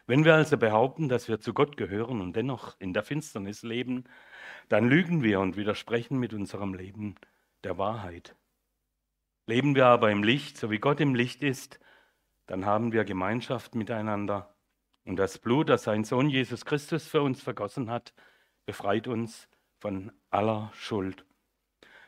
Wenn 0.06 0.26
wir 0.26 0.36
also 0.36 0.58
behaupten, 0.58 1.10
dass 1.10 1.28
wir 1.28 1.40
zu 1.40 1.54
Gott 1.54 1.78
gehören 1.78 2.22
und 2.22 2.36
dennoch 2.36 2.76
in 2.80 2.94
der 2.94 3.04
Finsternis 3.04 3.64
leben, 3.64 4.04
dann 4.70 4.90
lügen 4.90 5.24
wir 5.24 5.40
und 5.40 5.56
widersprechen 5.56 6.20
mit 6.20 6.34
unserem 6.34 6.74
Leben 6.74 7.16
der 7.64 7.78
Wahrheit. 7.78 8.36
Leben 9.48 9.76
wir 9.76 9.86
aber 9.88 10.12
im 10.12 10.24
Licht, 10.24 10.58
so 10.58 10.70
wie 10.72 10.80
Gott 10.80 11.00
im 11.00 11.16
Licht 11.16 11.42
ist, 11.42 11.80
dann 12.48 12.66
haben 12.66 12.92
wir 12.92 13.06
Gemeinschaft 13.06 13.76
miteinander. 13.76 14.56
Und 15.06 15.16
das 15.18 15.40
Blut, 15.40 15.70
das 15.70 15.84
sein 15.84 16.04
Sohn 16.04 16.30
Jesus 16.30 16.66
Christus 16.66 17.08
für 17.08 17.22
uns 17.22 17.42
vergossen 17.42 17.90
hat, 17.90 18.14
befreit 18.66 19.08
uns 19.08 19.48
von 19.80 20.12
aller 20.32 20.72
Schuld. 20.74 21.26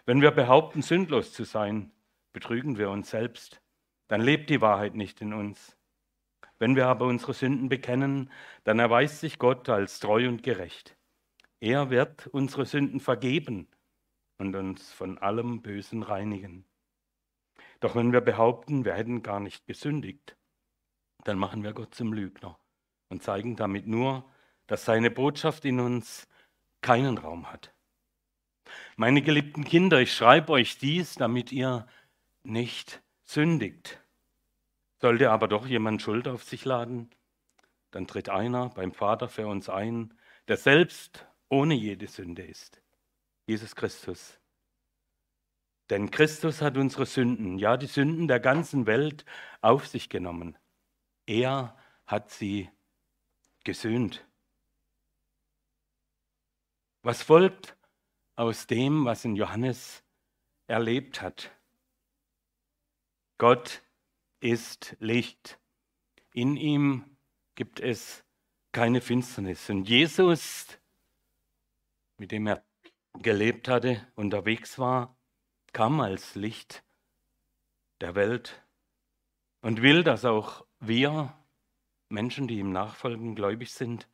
Wenn 0.06 0.22
wir 0.22 0.32
behaupten, 0.32 0.82
sündlos 0.82 1.34
zu 1.34 1.44
sein, 1.44 1.92
betrügen 2.34 2.78
wir 2.78 2.90
uns 2.90 3.10
selbst. 3.10 3.62
Dann 4.08 4.22
lebt 4.22 4.50
die 4.50 4.62
Wahrheit 4.62 4.96
nicht 4.96 5.22
in 5.22 5.34
uns. 5.34 5.78
Wenn 6.60 6.76
wir 6.76 6.88
aber 6.88 7.06
unsere 7.06 7.34
Sünden 7.34 7.70
bekennen, 7.70 8.32
dann 8.64 8.80
erweist 8.80 9.20
sich 9.20 9.38
Gott 9.38 9.70
als 9.70 10.00
treu 10.00 10.28
und 10.28 10.44
gerecht. 10.44 10.98
Er 11.60 11.90
wird 11.90 12.28
unsere 12.28 12.66
Sünden 12.66 13.00
vergeben 13.00 13.68
und 14.38 14.56
uns 14.56 14.92
von 14.92 15.18
allem 15.18 15.62
Bösen 15.62 16.04
reinigen. 16.04 16.66
Doch 17.80 17.96
wenn 17.96 18.12
wir 18.12 18.22
behaupten, 18.22 18.86
wir 18.86 18.94
hätten 18.94 19.24
gar 19.24 19.40
nicht 19.40 19.68
gesündigt, 19.68 20.36
dann 21.24 21.38
machen 21.38 21.64
wir 21.64 21.74
Gott 21.74 21.94
zum 21.94 22.14
Lügner 22.14 22.58
und 23.10 23.24
zeigen 23.24 23.56
damit 23.56 23.88
nur, 23.88 24.30
dass 24.68 24.86
seine 24.86 25.12
Botschaft 25.12 25.66
in 25.66 25.80
uns 25.80 26.28
keinen 26.82 27.18
Raum 27.18 27.52
hat. 27.52 27.74
Meine 28.96 29.22
geliebten 29.22 29.64
Kinder, 29.64 30.02
ich 30.02 30.14
schreibe 30.14 30.54
euch 30.54 30.78
dies, 30.78 31.16
damit 31.16 31.52
ihr 31.52 31.88
nicht 32.44 33.02
sündigt. 33.28 34.02
Sollte 35.00 35.30
aber 35.30 35.48
doch 35.48 35.68
jemand 35.68 36.02
Schuld 36.02 36.28
auf 36.28 36.44
sich 36.44 36.66
laden, 36.66 37.12
dann 37.92 38.08
tritt 38.08 38.30
einer 38.30 38.70
beim 38.70 38.94
Vater 38.94 39.30
für 39.30 39.48
uns 39.48 39.70
ein, 39.70 40.14
der 40.48 40.58
selbst 40.58 41.28
ohne 41.50 41.76
jede 41.76 42.08
Sünde 42.08 42.44
ist. 42.44 42.82
Jesus 43.46 43.76
Christus. 43.76 44.40
Denn 45.90 46.12
Christus 46.12 46.62
hat 46.62 46.78
unsere 46.78 47.06
Sünden, 47.06 47.58
ja 47.58 47.78
die 47.78 47.88
Sünden 47.88 48.28
der 48.28 48.40
ganzen 48.40 48.88
Welt 48.88 49.24
auf 49.62 49.88
sich 49.88 50.10
genommen. 50.10 50.58
Er 51.26 51.78
hat 52.06 52.30
sie 52.32 52.70
gesühnt. 53.64 54.26
Was 57.04 57.22
folgt 57.22 57.78
aus 58.36 58.68
dem, 58.68 59.06
was 59.06 59.24
in 59.24 59.36
Johannes 59.36 60.04
erlebt 60.68 61.22
hat? 61.22 61.57
Gott 63.38 63.84
ist 64.40 64.96
Licht. 65.00 65.60
In 66.34 66.58
ihm 66.58 67.18
gibt 67.56 67.80
es 67.80 68.26
keine 68.72 69.02
Finsternis. 69.02 69.70
Und 69.70 69.88
Jesus, 69.88 70.80
mit 72.18 72.32
dem 72.32 72.48
er 72.48 72.66
gelebt 73.20 73.68
hatte, 73.68 74.08
unterwegs 74.16 74.80
war, 74.80 75.18
kam 75.74 76.00
als 76.00 76.36
Licht 76.36 76.84
der 78.02 78.16
Welt 78.16 78.64
und 79.62 79.82
will, 79.82 80.04
dass 80.04 80.26
auch 80.26 80.66
wir, 80.80 81.34
Menschen, 82.10 82.48
die 82.48 82.60
ihm 82.60 82.72
nachfolgen, 82.72 83.36
gläubig 83.36 83.72
sind, 83.74 84.08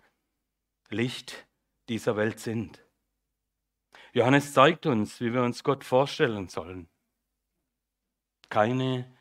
Licht 0.89 1.47
dieser 1.89 2.15
Welt 2.15 2.39
sind. 2.39 2.85
Johannes 4.13 4.53
zeigt 4.53 4.85
uns, 4.85 5.19
wie 5.21 5.33
wir 5.33 5.43
uns 5.43 5.63
Gott 5.63 5.83
vorstellen 5.83 6.47
sollen. 6.47 6.89
Keine 8.53 9.11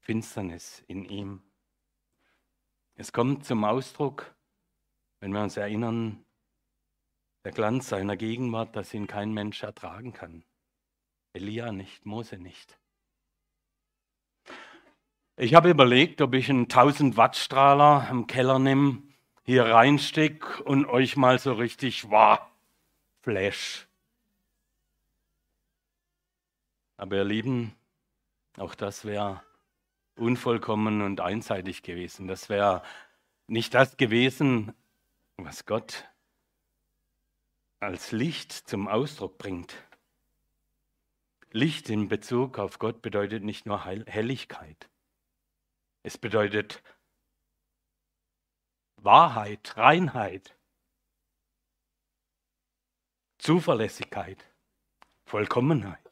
Finsternis 0.00 0.84
in 0.88 1.06
ihm. 1.06 1.42
Es 2.96 3.14
kommt 3.14 3.46
zum 3.46 3.64
Ausdruck, 3.64 4.34
wenn 5.20 5.32
wir 5.32 5.42
uns 5.42 5.56
erinnern, 5.56 6.22
der 7.44 7.52
Glanz 7.52 7.88
seiner 7.88 8.18
Gegenwart, 8.18 8.76
dass 8.76 8.92
ihn 8.92 9.06
kein 9.06 9.32
Mensch 9.32 9.62
ertragen 9.62 10.12
kann. 10.12 10.44
Elia 11.32 11.72
nicht, 11.72 12.04
Mose 12.04 12.36
nicht. 12.36 12.78
Ich 15.36 15.54
habe 15.54 15.70
überlegt, 15.70 16.20
ob 16.20 16.34
ich 16.34 16.50
einen 16.50 16.64
1000 16.64 17.16
Watt 17.16 17.36
Strahler 17.36 18.06
im 18.10 18.26
Keller 18.26 18.58
nehme, 18.58 19.02
hier 19.44 19.64
reinstecke 19.64 20.62
und 20.62 20.84
euch 20.84 21.16
mal 21.16 21.38
so 21.38 21.54
richtig, 21.54 22.10
wow, 22.10 22.38
Flash, 23.22 23.88
aber 26.98 27.16
ihr 27.16 27.24
Lieben, 27.24 27.74
auch 28.56 28.74
das 28.74 29.04
wäre 29.04 29.42
unvollkommen 30.16 31.02
und 31.02 31.20
einseitig 31.20 31.82
gewesen. 31.82 32.28
Das 32.28 32.48
wäre 32.48 32.82
nicht 33.46 33.74
das 33.74 33.96
gewesen, 33.96 34.72
was 35.36 35.66
Gott 35.66 36.08
als 37.80 38.12
Licht 38.12 38.52
zum 38.52 38.88
Ausdruck 38.88 39.38
bringt. 39.38 39.74
Licht 41.50 41.88
in 41.90 42.08
Bezug 42.08 42.58
auf 42.58 42.78
Gott 42.78 43.02
bedeutet 43.02 43.44
nicht 43.44 43.66
nur 43.66 43.84
Helligkeit. 43.84 44.88
Es 46.02 46.18
bedeutet 46.18 46.82
Wahrheit, 48.96 49.76
Reinheit, 49.76 50.56
Zuverlässigkeit, 53.38 54.44
Vollkommenheit. 55.26 56.03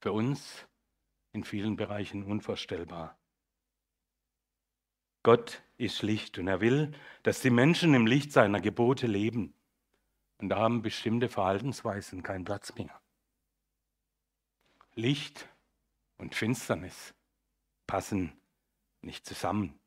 Für 0.00 0.12
uns 0.12 0.66
in 1.32 1.44
vielen 1.44 1.76
Bereichen 1.76 2.24
unvorstellbar. 2.24 3.18
Gott 5.22 5.62
ist 5.76 6.02
Licht 6.02 6.38
und 6.38 6.48
er 6.48 6.60
will, 6.60 6.92
dass 7.22 7.40
die 7.40 7.50
Menschen 7.50 7.94
im 7.94 8.06
Licht 8.06 8.32
seiner 8.32 8.60
Gebote 8.60 9.06
leben. 9.06 9.54
Und 10.38 10.50
da 10.50 10.58
haben 10.58 10.82
bestimmte 10.82 11.28
Verhaltensweisen 11.28 12.22
keinen 12.22 12.44
Platz 12.44 12.74
mehr. 12.76 13.00
Licht 14.94 15.48
und 16.16 16.34
Finsternis 16.34 17.14
passen 17.86 18.32
nicht 19.02 19.26
zusammen. 19.26 19.78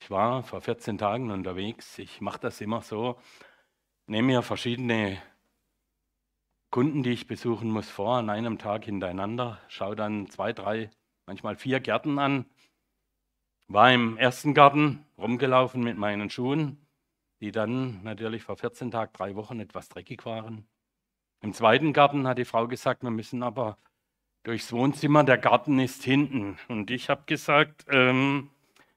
Ich 0.00 0.10
war 0.10 0.42
vor 0.42 0.60
14 0.60 0.98
Tagen 0.98 1.30
unterwegs. 1.30 1.98
Ich 1.98 2.20
mache 2.20 2.40
das 2.40 2.60
immer 2.60 2.82
so. 2.82 3.20
Nehme 4.06 4.28
mir 4.28 4.42
verschiedene 4.42 5.20
Kunden, 6.76 7.02
die 7.02 7.12
ich 7.12 7.26
besuchen 7.26 7.70
muss, 7.70 7.88
vor 7.88 8.18
an 8.18 8.28
einem 8.28 8.58
Tag 8.58 8.84
hintereinander. 8.84 9.58
Schaue 9.68 9.96
dann 9.96 10.28
zwei, 10.28 10.52
drei, 10.52 10.90
manchmal 11.24 11.56
vier 11.56 11.80
Gärten 11.80 12.18
an. 12.18 12.44
War 13.66 13.90
im 13.94 14.18
ersten 14.18 14.52
Garten 14.52 15.02
rumgelaufen 15.16 15.82
mit 15.82 15.96
meinen 15.96 16.28
Schuhen, 16.28 16.76
die 17.40 17.50
dann 17.50 18.02
natürlich 18.02 18.42
vor 18.42 18.58
14 18.58 18.90
Tagen, 18.90 19.10
drei 19.14 19.36
Wochen 19.36 19.58
etwas 19.58 19.88
dreckig 19.88 20.26
waren. 20.26 20.68
Im 21.40 21.54
zweiten 21.54 21.94
Garten 21.94 22.26
hat 22.28 22.36
die 22.36 22.44
Frau 22.44 22.68
gesagt, 22.68 23.02
wir 23.02 23.10
müssen 23.10 23.42
aber 23.42 23.78
durchs 24.42 24.70
Wohnzimmer, 24.70 25.24
der 25.24 25.38
Garten 25.38 25.78
ist 25.78 26.02
hinten. 26.02 26.58
Und 26.68 26.90
ich 26.90 27.08
habe 27.08 27.22
gesagt, 27.24 27.86
ähm, 27.88 28.50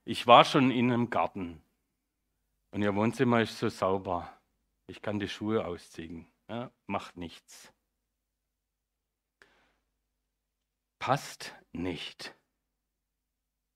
ich 0.04 0.28
war 0.28 0.44
schon 0.44 0.70
in 0.70 0.92
einem 0.92 1.10
Garten 1.10 1.62
und 2.72 2.82
ihr 2.82 2.94
Wohnzimmer 2.94 3.40
ist 3.40 3.58
so 3.58 3.70
sauber. 3.70 4.38
Ich 4.88 5.02
kann 5.02 5.18
die 5.18 5.30
Schuhe 5.30 5.64
ausziehen. 5.64 6.28
Ja, 6.50 6.72
macht 6.88 7.16
nichts. 7.16 7.72
Passt 10.98 11.56
nicht 11.72 12.36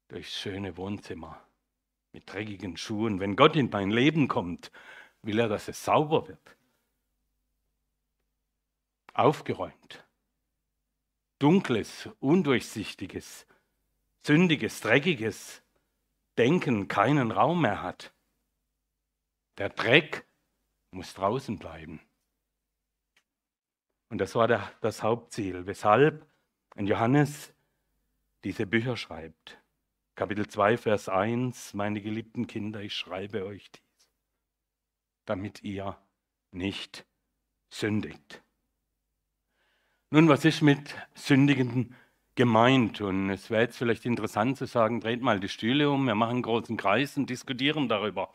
durchs 0.07 0.33
schöne 0.33 0.75
Wohnzimmer 0.75 1.47
mit 2.13 2.31
dreckigen 2.31 2.75
Schuhen. 2.75 3.19
Wenn 3.19 3.35
Gott 3.35 3.55
in 3.55 3.69
mein 3.69 3.91
Leben 3.91 4.27
kommt, 4.27 4.71
will 5.21 5.39
er, 5.39 5.47
dass 5.47 5.67
es 5.67 5.85
sauber 5.85 6.27
wird. 6.27 6.57
Aufgeräumt. 9.13 10.03
Dunkles, 11.37 12.09
undurchsichtiges, 12.19 13.45
sündiges, 14.25 14.81
dreckiges 14.81 15.61
Denken 16.39 16.87
keinen 16.87 17.31
Raum 17.31 17.61
mehr 17.61 17.83
hat. 17.83 18.11
Der 19.59 19.69
Dreck 19.69 20.25
muss 20.89 21.13
draußen 21.13 21.59
bleiben. 21.59 22.01
Und 24.13 24.19
das 24.19 24.35
war 24.35 24.47
der, 24.47 24.71
das 24.81 25.01
Hauptziel, 25.01 25.65
weshalb 25.65 26.27
Johannes 26.77 27.51
diese 28.43 28.67
Bücher 28.67 28.95
schreibt. 28.95 29.59
Kapitel 30.13 30.47
2, 30.47 30.77
Vers 30.77 31.09
1, 31.09 31.73
meine 31.73 31.99
geliebten 31.99 32.45
Kinder, 32.45 32.81
ich 32.81 32.93
schreibe 32.93 33.43
euch 33.43 33.71
dies, 33.71 34.07
damit 35.25 35.63
ihr 35.63 35.97
nicht 36.51 37.07
sündigt. 37.71 38.43
Nun, 40.11 40.29
was 40.29 40.45
ist 40.45 40.61
mit 40.61 40.95
Sündigen 41.15 41.95
gemeint? 42.35 43.01
Und 43.01 43.31
es 43.31 43.49
wäre 43.49 43.63
jetzt 43.63 43.79
vielleicht 43.79 44.05
interessant 44.05 44.59
zu 44.59 44.67
sagen, 44.67 44.99
dreht 44.99 45.23
mal 45.23 45.39
die 45.39 45.49
Stühle 45.49 45.89
um, 45.89 46.05
wir 46.05 46.13
machen 46.13 46.33
einen 46.33 46.43
großen 46.43 46.77
Kreis 46.77 47.17
und 47.17 47.31
diskutieren 47.31 47.87
darüber. 47.89 48.31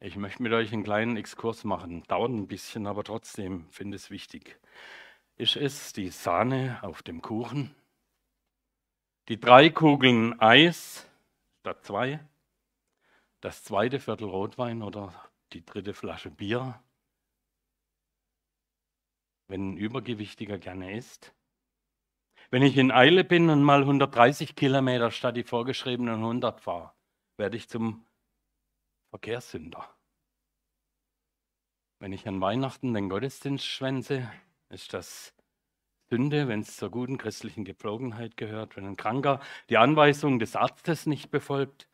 Ich 0.00 0.16
möchte 0.16 0.42
mit 0.42 0.52
euch 0.52 0.72
einen 0.72 0.84
kleinen 0.84 1.16
Exkurs 1.16 1.64
machen. 1.64 2.02
Dauert 2.08 2.30
ein 2.30 2.46
bisschen, 2.46 2.86
aber 2.86 3.04
trotzdem 3.04 3.68
finde 3.70 3.96
es 3.96 4.10
wichtig. 4.10 4.58
Ist 5.36 5.56
es 5.56 5.92
die 5.92 6.10
Sahne 6.10 6.78
auf 6.82 7.02
dem 7.02 7.22
Kuchen? 7.22 7.74
Die 9.28 9.40
drei 9.40 9.70
Kugeln 9.70 10.38
Eis 10.40 11.08
statt 11.60 11.84
zwei? 11.84 12.20
Das 13.40 13.64
zweite 13.64 14.00
Viertel 14.00 14.28
Rotwein 14.28 14.82
oder 14.82 15.14
die 15.52 15.64
dritte 15.64 15.94
Flasche 15.94 16.30
Bier? 16.30 16.80
wenn 19.48 19.70
ein 19.70 19.76
Übergewichtiger 19.76 20.58
gerne 20.58 20.96
isst. 20.96 21.34
Wenn 22.50 22.62
ich 22.62 22.76
in 22.76 22.90
Eile 22.90 23.24
bin 23.24 23.50
und 23.50 23.62
mal 23.62 23.80
130 23.80 24.54
Kilometer 24.54 25.10
statt 25.10 25.36
die 25.36 25.44
vorgeschriebenen 25.44 26.16
100 26.16 26.60
fahre, 26.60 26.92
werde 27.36 27.56
ich 27.56 27.68
zum 27.68 28.04
Verkehrssünder. 29.14 29.88
Wenn 32.00 32.12
ich 32.12 32.26
an 32.26 32.40
Weihnachten 32.40 32.92
den 32.94 33.08
Gottesdienst 33.08 33.64
schwänze, 33.64 34.28
ist 34.70 34.92
das 34.92 35.36
Sünde, 36.10 36.48
wenn 36.48 36.62
es 36.62 36.76
zur 36.76 36.90
guten 36.90 37.16
christlichen 37.16 37.64
Gepflogenheit 37.64 38.36
gehört. 38.36 38.76
Wenn 38.76 38.84
ein 38.84 38.96
Kranker 38.96 39.38
die 39.70 39.76
Anweisung 39.76 40.40
des 40.40 40.56
Arztes 40.56 41.06
nicht 41.06 41.30
befolgt, 41.30 41.88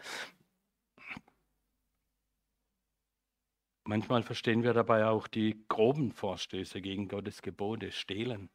Manchmal 3.84 4.22
verstehen 4.22 4.62
wir 4.62 4.72
dabei 4.72 5.06
auch 5.06 5.26
die 5.26 5.62
groben 5.68 6.12
Vorstöße 6.12 6.80
gegen 6.80 7.08
Gottes 7.08 7.42
Gebote, 7.42 7.92
stehlen, 7.92 8.48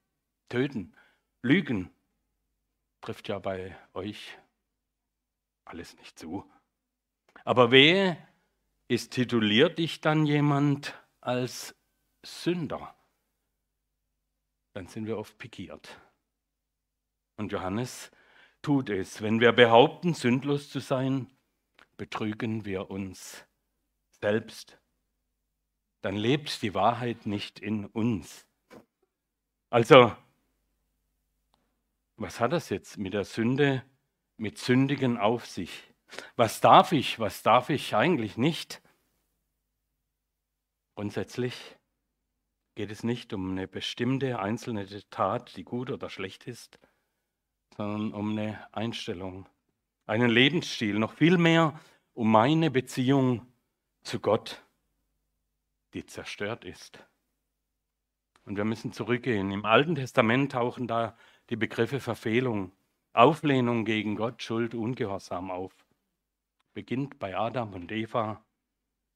töten, 0.49 0.95
lügen. 1.43 1.91
Trifft 3.01 3.28
ja 3.28 3.38
bei 3.38 3.78
euch 3.93 4.39
alles 5.65 5.95
nicht 5.97 6.17
zu. 6.17 6.49
Aber 7.43 7.69
wehe, 7.71 8.17
ist 8.87 9.11
tituliert 9.11 9.79
dich 9.79 10.01
dann 10.01 10.25
jemand 10.25 10.93
als 11.21 11.75
Sünder, 12.23 12.95
dann 14.73 14.87
sind 14.87 15.07
wir 15.07 15.17
oft 15.17 15.37
pikiert. 15.37 15.99
Und 17.37 17.51
Johannes 17.51 18.11
tut 18.61 18.89
es. 18.89 19.21
Wenn 19.21 19.39
wir 19.39 19.51
behaupten, 19.51 20.13
sündlos 20.13 20.69
zu 20.69 20.79
sein, 20.79 21.27
betrügen 21.97 22.65
wir 22.65 22.89
uns 22.89 23.45
selbst 24.21 24.77
dann 26.05 26.17
lebt 26.17 26.61
die 26.61 26.75
Wahrheit 26.75 27.25
nicht 27.25 27.59
in 27.59 27.87
uns. 27.87 28.45
Also, 29.71 30.15
was 32.15 32.39
hat 32.39 32.51
das 32.51 32.69
jetzt 32.69 32.99
mit 32.99 33.15
der 33.15 33.23
Sünde, 33.23 33.83
mit 34.37 34.59
Sündigen 34.59 35.17
auf 35.17 35.47
sich? 35.47 35.94
Was 36.35 36.61
darf 36.61 36.91
ich, 36.91 37.19
was 37.19 37.43
darf 37.43 37.69
ich 37.69 37.95
eigentlich 37.95 38.37
nicht? 38.37 38.81
Grundsätzlich 40.95 41.77
geht 42.75 42.91
es 42.91 43.03
nicht 43.03 43.33
um 43.33 43.51
eine 43.51 43.67
bestimmte 43.67 44.39
einzelne 44.39 44.87
Tat, 45.09 45.55
die 45.55 45.63
gut 45.63 45.89
oder 45.89 46.09
schlecht 46.09 46.47
ist, 46.47 46.79
sondern 47.75 48.13
um 48.13 48.31
eine 48.31 48.67
Einstellung, 48.73 49.47
einen 50.05 50.29
Lebensstil, 50.29 50.99
noch 50.99 51.13
viel 51.13 51.37
mehr 51.37 51.79
um 52.13 52.31
meine 52.31 52.71
Beziehung 52.71 53.45
zu 54.03 54.19
Gott 54.19 54.65
die 55.95 56.05
zerstört 56.05 56.65
ist. 56.65 56.99
Und 58.45 58.57
wir 58.57 58.65
müssen 58.65 58.91
zurückgehen. 58.91 59.51
Im 59.51 59.65
Alten 59.65 59.95
Testament 59.95 60.51
tauchen 60.51 60.87
da 60.87 61.17
die 61.49 61.55
Begriffe 61.55 61.99
Verfehlung, 61.99 62.73
Auflehnung 63.13 63.85
gegen 63.85 64.15
Gott, 64.15 64.43
Schuld, 64.43 64.75
Ungehorsam 64.75 65.49
auf. 65.49 65.73
Beginnt 66.75 67.17
bei 67.17 67.35
Adam 67.35 67.73
und 67.73 67.91
Eva. 67.91 68.45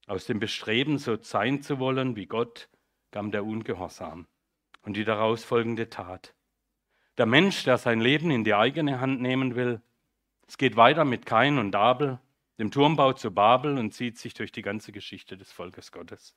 Aus 0.07 0.25
dem 0.25 0.39
Bestreben, 0.39 0.97
so 0.97 1.21
sein 1.21 1.61
zu 1.61 1.77
wollen 1.77 2.15
wie 2.15 2.25
Gott, 2.25 2.69
kam 3.11 3.29
der 3.29 3.45
Ungehorsam 3.45 4.27
und 4.81 4.97
die 4.97 5.03
daraus 5.03 5.43
folgende 5.43 5.91
Tat. 5.91 6.33
Der 7.19 7.27
Mensch, 7.27 7.63
der 7.65 7.77
sein 7.77 8.01
Leben 8.01 8.31
in 8.31 8.43
die 8.43 8.55
eigene 8.55 8.99
Hand 8.99 9.21
nehmen 9.21 9.53
will, 9.53 9.83
es 10.47 10.57
geht 10.57 10.75
weiter 10.75 11.05
mit 11.05 11.27
Kain 11.27 11.59
und 11.59 11.75
Abel, 11.75 12.19
dem 12.57 12.71
Turmbau 12.71 13.13
zu 13.13 13.29
Babel 13.29 13.77
und 13.77 13.93
zieht 13.93 14.17
sich 14.17 14.33
durch 14.33 14.51
die 14.51 14.63
ganze 14.63 14.91
Geschichte 14.91 15.37
des 15.37 15.51
Volkes 15.51 15.91
Gottes 15.91 16.35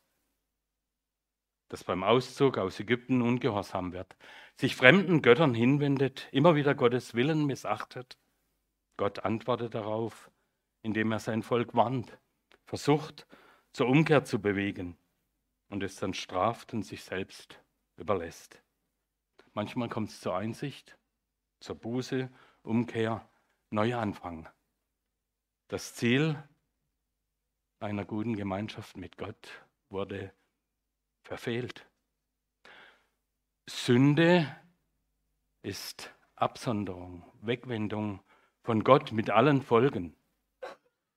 das 1.73 1.85
beim 1.85 2.05
Auszug 2.05 2.59
aus 2.59 2.79
Ägypten 2.81 3.23
ungehorsam 3.23 3.95
wird, 3.95 4.15
sich 4.57 4.77
fremden 4.77 5.23
Göttern 5.23 5.55
hinwendet, 5.55 6.29
immer 6.31 6.55
wieder 6.55 6.75
Gottes 6.75 7.15
Willen 7.15 7.47
missachtet. 7.47 8.19
Gott 8.99 9.21
antwortet 9.21 9.75
darauf, 9.75 10.31
indem 10.83 11.13
er 11.13 11.19
sein 11.19 11.43
Volk 11.43 11.75
warnt, 11.75 12.19
versucht, 12.65 13.27
zur 13.73 13.89
Umkehr 13.89 14.25
zu 14.25 14.41
bewegen 14.41 14.97
und 15.69 15.83
es 15.83 15.97
dann 15.97 16.15
straft 16.15 16.75
und 16.75 16.83
sich 16.83 17.03
selbst 17.05 17.61
überlässt. 17.97 18.63
Manchmal 19.55 19.89
kommt 19.89 20.11
es 20.11 20.21
zur 20.21 20.37
Einsicht, 20.37 20.97
zur 21.61 21.77
Buße, 21.77 22.31
Umkehr, 22.63 23.29
Neuanfang. 23.71 24.49
Das 25.69 25.95
Ziel 25.95 26.43
einer 27.81 28.05
guten 28.05 28.37
Gemeinschaft 28.37 28.97
mit 28.97 29.17
Gott 29.17 29.65
wurde 29.89 30.33
verfehlt. 31.23 31.87
Sünde 33.69 34.55
ist 35.63 36.13
Absonderung, 36.35 37.25
Wegwendung 37.41 38.21
von 38.63 38.85
Gott 38.85 39.13
mit 39.13 39.31
allen 39.31 39.63
Folgen. 39.63 40.17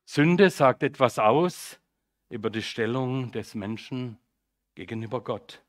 Sünde 0.08 0.52
sagt 0.52 0.84
etwas 0.84 1.18
aus 1.18 1.82
über 2.30 2.52
die 2.52 2.62
Stellung 2.62 3.32
des 3.32 3.56
Menschen 3.56 4.20
gegenüber 4.76 5.24
Gott. 5.24 5.65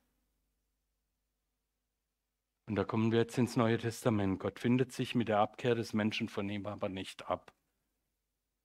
Und 2.68 2.76
da 2.76 2.84
kommen 2.84 3.12
wir 3.12 3.20
jetzt 3.20 3.38
ins 3.38 3.56
Neue 3.56 3.78
Testament. 3.78 4.38
Gott 4.38 4.60
findet 4.60 4.92
sich 4.92 5.14
mit 5.14 5.28
der 5.28 5.38
Abkehr 5.38 5.74
des 5.74 5.94
Menschen 5.94 6.28
von 6.28 6.50
ihm 6.50 6.66
aber 6.66 6.90
nicht 6.90 7.30
ab. 7.30 7.54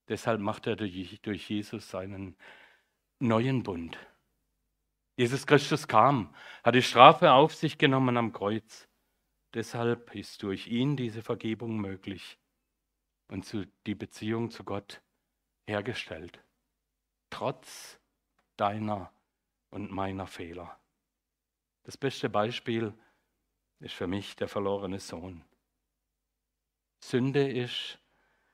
Deshalb 0.10 0.42
macht 0.42 0.68
er 0.68 0.76
durch, 0.76 1.50
Jesus 1.50 1.90
seinen 1.90 2.36
neuen 3.20 3.64
Bund. 3.64 3.98
Jesus 5.16 5.48
Christus 5.48 5.88
kam, 5.88 6.36
hat 6.66 6.76
die 6.76 6.82
Strafe 6.82 7.32
auf 7.32 7.56
sich 7.56 7.78
genommen 7.78 8.18
am 8.18 8.34
Kreuz. 8.34 8.90
Deshalb 9.54 10.14
ist 10.16 10.44
durch 10.44 10.68
ihn 10.68 10.98
diese 10.98 11.22
Vergebung 11.22 11.80
möglich. 11.80 12.38
und 13.30 13.50
die 13.86 13.96
Beziehung 13.96 14.52
zu 14.52 14.66
Gott 14.66 15.02
hergestellt. 15.72 16.44
Trotz 17.30 18.00
deiner 18.58 19.12
und 19.70 19.92
meiner 19.92 20.28
Fehler. 20.28 20.78
Das 21.84 21.98
beste 21.98 22.30
Beispiel 22.30 22.94
ist 23.80 23.96
für 23.96 24.08
mich 24.08 24.36
der 24.36 24.48
verlorene 24.48 25.00
Sohn. 25.00 25.44
Sünde 27.04 27.50
ist, 27.50 27.98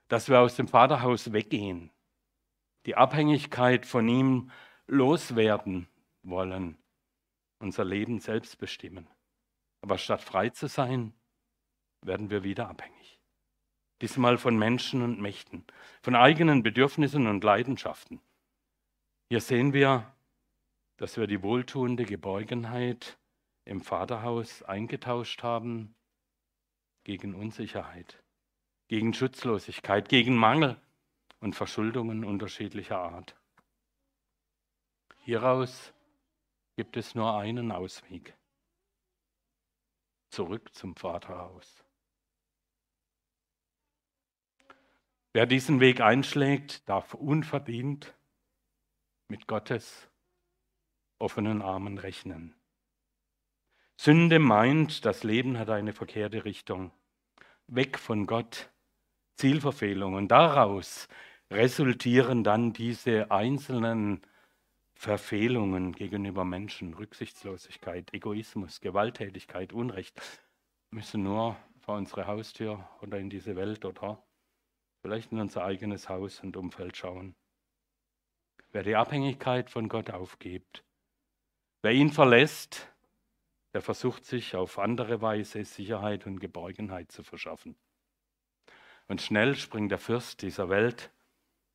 dass 0.06 0.28
wir 0.28 0.40
aus 0.40 0.56
dem 0.56 0.68
Vaterhaus 0.68 1.32
weggehen, 1.32 1.90
die 2.86 2.94
Abhängigkeit 2.94 3.84
von 3.84 4.08
ihm 4.08 4.50
loswerden 4.86 5.88
wollen, 6.22 6.78
unser 7.58 7.84
Leben 7.84 8.20
selbst 8.20 8.58
bestimmen. 8.58 9.06
Aber 9.82 9.98
statt 9.98 10.22
frei 10.22 10.48
zu 10.50 10.68
sein, 10.68 11.12
werden 12.00 12.30
wir 12.30 12.44
wieder 12.44 12.68
abhängig. 12.68 13.17
Diesmal 14.00 14.38
von 14.38 14.56
Menschen 14.56 15.02
und 15.02 15.20
Mächten, 15.20 15.64
von 16.02 16.14
eigenen 16.14 16.62
Bedürfnissen 16.62 17.26
und 17.26 17.42
Leidenschaften. 17.42 18.20
Hier 19.28 19.40
sehen 19.40 19.72
wir, 19.72 20.12
dass 20.96 21.16
wir 21.16 21.26
die 21.26 21.42
wohltuende 21.42 22.04
Geborgenheit 22.04 23.18
im 23.64 23.80
Vaterhaus 23.80 24.62
eingetauscht 24.62 25.42
haben 25.42 25.94
gegen 27.04 27.34
Unsicherheit, 27.34 28.22
gegen 28.88 29.14
Schutzlosigkeit, 29.14 30.08
gegen 30.08 30.36
Mangel 30.36 30.80
und 31.40 31.54
Verschuldungen 31.54 32.24
unterschiedlicher 32.24 32.98
Art. 32.98 33.36
Hieraus 35.24 35.92
gibt 36.76 36.96
es 36.96 37.14
nur 37.14 37.36
einen 37.36 37.72
Ausweg. 37.72 38.34
Zurück 40.30 40.74
zum 40.74 40.96
Vaterhaus. 40.96 41.84
Wer 45.38 45.46
diesen 45.46 45.78
Weg 45.78 46.00
einschlägt, 46.00 46.88
darf 46.88 47.14
unverdient 47.14 48.12
mit 49.28 49.46
Gottes 49.46 50.10
offenen 51.20 51.62
Armen 51.62 51.96
rechnen. 51.98 52.56
Sünde 53.96 54.40
meint, 54.40 55.04
das 55.04 55.22
Leben 55.22 55.56
hat 55.56 55.70
eine 55.70 55.92
verkehrte 55.92 56.44
Richtung. 56.44 56.90
Weg 57.68 58.00
von 58.00 58.26
Gott, 58.26 58.68
Zielverfehlung. 59.36 60.14
Und 60.14 60.26
daraus 60.26 61.06
resultieren 61.52 62.42
dann 62.42 62.72
diese 62.72 63.30
einzelnen 63.30 64.22
Verfehlungen 64.94 65.92
gegenüber 65.92 66.44
Menschen, 66.44 66.94
Rücksichtslosigkeit, 66.94 68.12
Egoismus, 68.12 68.80
Gewalttätigkeit, 68.80 69.72
Unrecht. 69.72 70.20
Müssen 70.90 71.22
nur 71.22 71.54
vor 71.78 71.96
unsere 71.96 72.26
Haustür 72.26 72.88
oder 73.02 73.20
in 73.20 73.30
diese 73.30 73.54
Welt 73.54 73.84
oder 73.84 74.20
vielleicht 75.08 75.32
in 75.32 75.40
unser 75.40 75.64
eigenes 75.64 76.10
Haus 76.10 76.40
und 76.40 76.54
Umfeld 76.58 76.94
schauen. 76.94 77.34
Wer 78.72 78.82
die 78.82 78.94
Abhängigkeit 78.94 79.70
von 79.70 79.88
Gott 79.88 80.10
aufgibt, 80.10 80.84
wer 81.80 81.92
ihn 81.92 82.12
verlässt, 82.12 82.92
der 83.72 83.80
versucht 83.80 84.26
sich 84.26 84.54
auf 84.54 84.78
andere 84.78 85.22
Weise 85.22 85.64
Sicherheit 85.64 86.26
und 86.26 86.40
Geborgenheit 86.40 87.10
zu 87.10 87.22
verschaffen. 87.22 87.74
Und 89.06 89.22
schnell 89.22 89.56
springt 89.56 89.90
der 89.90 89.98
Fürst 89.98 90.42
dieser 90.42 90.68
Welt 90.68 91.10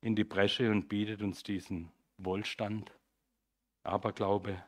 in 0.00 0.14
die 0.14 0.22
Bresche 0.22 0.70
und 0.70 0.88
bietet 0.88 1.20
uns 1.20 1.42
diesen 1.42 1.90
Wohlstand, 2.18 2.92
Aberglaube, 3.82 4.64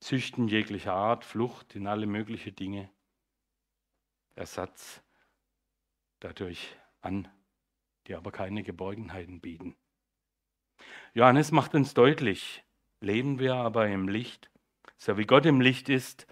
Züchten 0.00 0.46
jeglicher 0.48 0.92
Art, 0.92 1.24
Flucht 1.24 1.74
in 1.74 1.86
alle 1.86 2.04
möglichen 2.04 2.54
Dinge, 2.54 2.90
Ersatz 4.34 5.02
dadurch 6.20 6.76
an, 7.04 7.28
die 8.06 8.14
aber 8.14 8.32
keine 8.32 8.62
Geborgenheiten 8.62 9.40
bieten. 9.40 9.76
Johannes 11.12 11.52
macht 11.52 11.74
uns 11.74 11.94
deutlich, 11.94 12.64
leben 13.00 13.38
wir 13.38 13.54
aber 13.54 13.86
im 13.88 14.08
Licht, 14.08 14.50
so 14.96 15.16
wie 15.16 15.26
Gott 15.26 15.46
im 15.46 15.60
Licht 15.60 15.88
ist, 15.88 16.26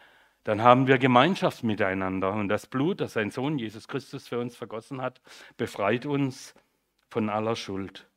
dann 0.44 0.62
haben 0.62 0.86
wir 0.86 0.98
Gemeinschaft 0.98 1.62
miteinander. 1.62 2.32
Und 2.32 2.48
das 2.48 2.66
Blut, 2.66 3.00
das 3.00 3.12
sein 3.12 3.30
Sohn 3.30 3.58
Jesus 3.58 3.86
Christus 3.86 4.28
für 4.28 4.38
uns 4.38 4.56
vergossen 4.56 5.00
hat, 5.00 5.20
befreit 5.56 6.06
uns 6.06 6.54
von 7.08 7.28
aller 7.28 7.54
Schuld. 7.54 8.10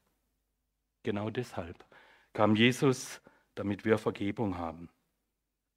Genau 1.03 1.29
deshalb 1.29 1.85
kam 2.33 2.55
Jesus, 2.55 3.21
damit 3.53 3.85
wir 3.85 3.97
Vergebung 3.97 4.57
haben. 4.57 4.89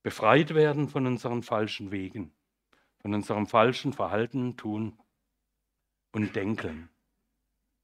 Befreit 0.03 0.55
werden 0.55 0.89
von 0.89 1.07
unseren 1.07 1.43
falschen 1.43 1.91
Wegen, 1.91 2.33
von 3.03 3.15
unserem 3.15 3.47
falschen 3.47 3.93
Verhalten, 3.93 4.57
Tun 4.57 4.99
und 6.19 6.35
Denken. 6.35 6.89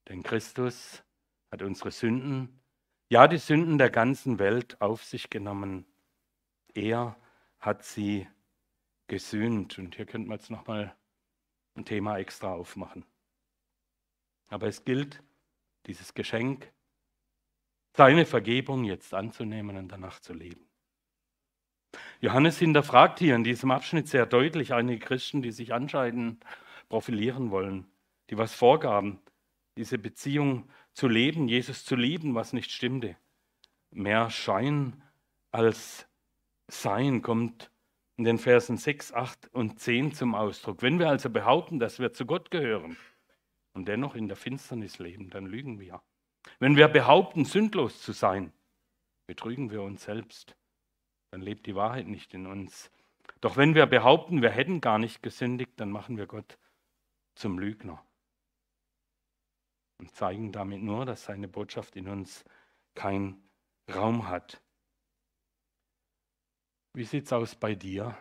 Denn 0.09 0.25
Christus 0.25 1.05
hat 1.53 1.63
unsere 1.63 1.93
Sünden, 1.93 2.61
ja 3.09 3.29
die 3.29 3.39
Sünden 3.39 3.79
der 3.79 3.91
ganzen 3.91 4.41
Welt 4.41 4.81
auf 4.81 5.05
sich 5.05 5.31
genommen. 5.31 5.87
Er 6.75 7.17
hat 7.61 7.85
sie 7.85 8.27
gesühnt. 9.07 9.79
Und 9.79 9.95
hier 9.95 10.05
könnten 10.05 10.29
wir 10.29 10.35
jetzt 10.35 10.51
nochmal 10.51 10.97
ein 11.77 11.85
Thema 11.85 12.19
extra 12.19 12.53
aufmachen. 12.53 13.05
Aber 14.49 14.67
es 14.67 14.85
gilt, 14.85 15.23
dieses 15.87 16.13
Geschenk, 16.13 16.73
seine 17.93 18.27
Vergebung 18.27 18.83
jetzt 18.83 19.15
anzunehmen 19.15 19.77
und 19.77 19.89
danach 19.89 20.19
zu 20.19 20.33
leben. 20.33 20.67
Johannes 22.21 22.59
hinterfragt 22.59 23.21
hier 23.21 23.37
in 23.37 23.45
diesem 23.45 23.71
Abschnitt 23.71 24.09
sehr 24.09 24.27
deutlich 24.27 24.75
einige 24.75 24.99
Christen, 24.99 25.41
die 25.41 25.53
sich 25.53 25.73
anscheinend 25.73 26.45
profilieren 26.89 27.53
wollen, 27.53 27.87
die 28.31 28.39
was 28.39 28.55
vorgaben, 28.55 29.21
diese 29.77 29.99
Beziehung 29.99 30.69
zu 30.93 31.09
leben, 31.09 31.49
Jesus 31.49 31.85
zu 31.85 31.97
lieben, 31.97 32.35
was 32.35 32.53
nicht 32.53 32.71
stimmte. 32.71 33.17
Mehr 33.91 34.31
Schein 34.31 35.03
als 35.51 36.07
Sein 36.69 37.23
kommt 37.23 37.71
in 38.17 38.25
den 38.25 38.39
Versen 38.39 38.77
6, 38.77 39.13
8 39.13 39.49
und 39.53 39.81
10 39.81 40.15
zum 40.15 40.35
Ausdruck. 40.35 40.83
Wenn 40.83 40.99
wir 40.99 41.09
also 41.09 41.31
behaupten, 41.31 41.79
dass 41.79 41.99
wir 41.99 42.13
zu 42.13 42.27
Gott 42.27 42.51
gehören 42.51 42.97
und 43.73 43.89
dennoch 43.89 44.15
in 44.15 44.29
der 44.29 44.37
Finsternis 44.37 44.99
leben, 44.99 45.31
dann 45.31 45.47
lügen 45.47 45.81
wir. 45.81 46.01
Wenn 46.61 46.77
wir 46.77 46.89
behaupten, 46.89 47.45
sündlos 47.45 48.01
zu 48.03 48.13
sein, 48.13 48.53
betrügen 49.27 49.71
wir 49.71 49.83
uns 49.83 50.05
selbst. 50.05 50.57
Dann 51.31 51.41
lebt 51.41 51.67
die 51.67 51.75
Wahrheit 51.75 52.07
nicht 52.07 52.35
in 52.35 52.47
uns. 52.47 52.91
Doch 53.41 53.57
wenn 53.57 53.75
wir 53.75 53.87
behaupten, 53.87 54.43
wir 54.43 54.51
hätten 54.51 54.81
gar 54.81 54.99
nicht 54.99 55.23
gesündigt, 55.23 55.73
dann 55.77 55.91
machen 55.91 56.17
wir 56.17 56.27
Gott 56.27 56.59
zum 57.35 57.59
Lügner 57.59 58.05
und 59.99 60.15
zeigen 60.15 60.53
damit 60.53 60.83
nur, 60.83 61.07
dass 61.07 61.25
seine 61.25 61.49
Botschaft 61.49 61.97
in 61.97 62.09
uns 62.09 62.45
keinen 62.95 63.43
Raum 63.93 64.29
hat. 64.29 64.61
Wie 66.93 67.05
sieht 67.05 67.27
es 67.27 67.33
aus 67.33 67.55
bei 67.55 67.75
dir, 67.75 68.17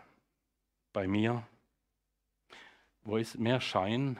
bei 0.93 1.07
mir? 1.07 1.47
Wo 3.03 3.17
ist 3.17 3.37
mehr 3.37 3.61
Schein 3.61 4.19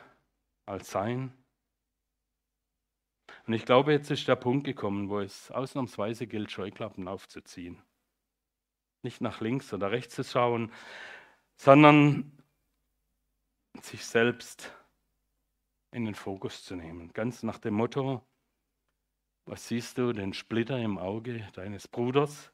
als 0.65 0.91
Sein? 0.91 1.33
Und 3.45 3.53
ich 3.53 3.65
glaube, 3.65 3.91
jetzt 3.91 4.11
ist 4.11 4.27
der 4.27 4.35
Punkt 4.35 4.65
gekommen, 4.65 5.09
wo 5.09 5.19
es 5.19 5.51
ausnahmsweise 5.51 6.27
gilt, 6.27 6.51
Scheuklappen 6.51 7.07
aufzuziehen. 7.07 7.81
Nicht 9.01 9.21
nach 9.21 9.41
links 9.41 9.73
oder 9.73 9.91
rechts 9.91 10.15
zu 10.15 10.23
schauen, 10.23 10.71
sondern 11.57 12.31
sich 13.81 14.05
selbst 14.05 14.71
in 15.93 16.05
den 16.05 16.15
Fokus 16.15 16.63
zu 16.63 16.75
nehmen. 16.75 17.13
Ganz 17.13 17.43
nach 17.43 17.59
dem 17.59 17.75
Motto, 17.75 18.21
was 19.45 19.67
siehst 19.67 19.97
du, 19.97 20.13
den 20.13 20.33
Splitter 20.33 20.79
im 20.79 20.97
Auge 20.97 21.47
deines 21.53 21.87
Bruders 21.87 22.51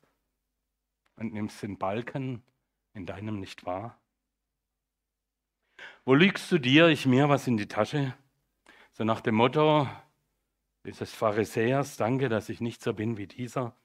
und 1.15 1.33
nimmst 1.33 1.61
den 1.63 1.77
Balken 1.77 2.43
in 2.93 3.05
deinem 3.05 3.39
nicht 3.39 3.65
wahr? 3.65 3.99
Wo 6.03 6.13
lügst 6.13 6.51
du 6.51 6.57
dir, 6.57 6.87
ich 6.87 7.05
mir 7.05 7.29
was 7.29 7.47
in 7.47 7.57
die 7.57 7.67
Tasche? 7.67 8.13
So 8.91 9.03
nach 9.03 9.21
dem 9.21 9.35
Motto 9.35 9.87
dieses 10.85 11.13
Pharisäers, 11.13 11.97
danke, 11.97 12.29
dass 12.29 12.49
ich 12.49 12.61
nicht 12.61 12.81
so 12.81 12.93
bin 12.93 13.17
wie 13.17 13.27
dieser. 13.27 13.75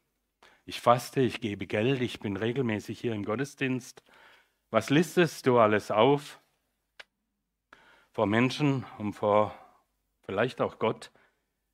Ich 0.65 0.81
faste, 0.81 1.21
ich 1.21 1.41
gebe 1.41 1.67
Geld, 1.67 2.01
ich 2.01 2.21
bin 2.21 2.37
regelmäßig 2.37 2.99
hier 2.99 3.15
im 3.15 3.25
Gottesdienst. 3.25 4.03
Was 4.71 4.91
listest 4.91 5.47
du 5.47 5.59
alles 5.59 5.91
auf? 5.91 6.41
Vor 8.15 8.27
Menschen, 8.27 8.87
um 8.99 9.13
vor 9.13 9.59
vielleicht 10.23 10.61
auch 10.61 10.79
Gott 10.79 11.11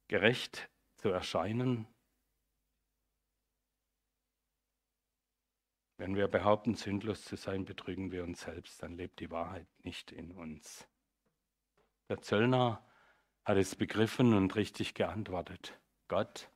gerecht 0.08 0.70
zu 0.94 1.10
erscheinen? 1.10 1.86
Wenn 5.98 6.16
wir 6.16 6.28
behaupten, 6.28 6.76
sündlos 6.76 7.24
zu 7.26 7.36
sein, 7.36 7.66
betrügen 7.66 8.10
wir 8.10 8.24
uns 8.24 8.40
selbst, 8.40 8.82
dann 8.82 8.96
lebt 8.96 9.20
die 9.20 9.30
Wahrheit 9.30 9.66
nicht 9.84 10.12
in 10.12 10.32
uns. 10.32 10.88
Der 12.08 12.22
Zöllner 12.22 12.82
hat 13.44 13.58
es 13.58 13.76
begriffen 13.76 14.32
und 14.32 14.56
richtig 14.56 14.94
geantwortet. 14.94 15.78
Gott, 16.08 16.50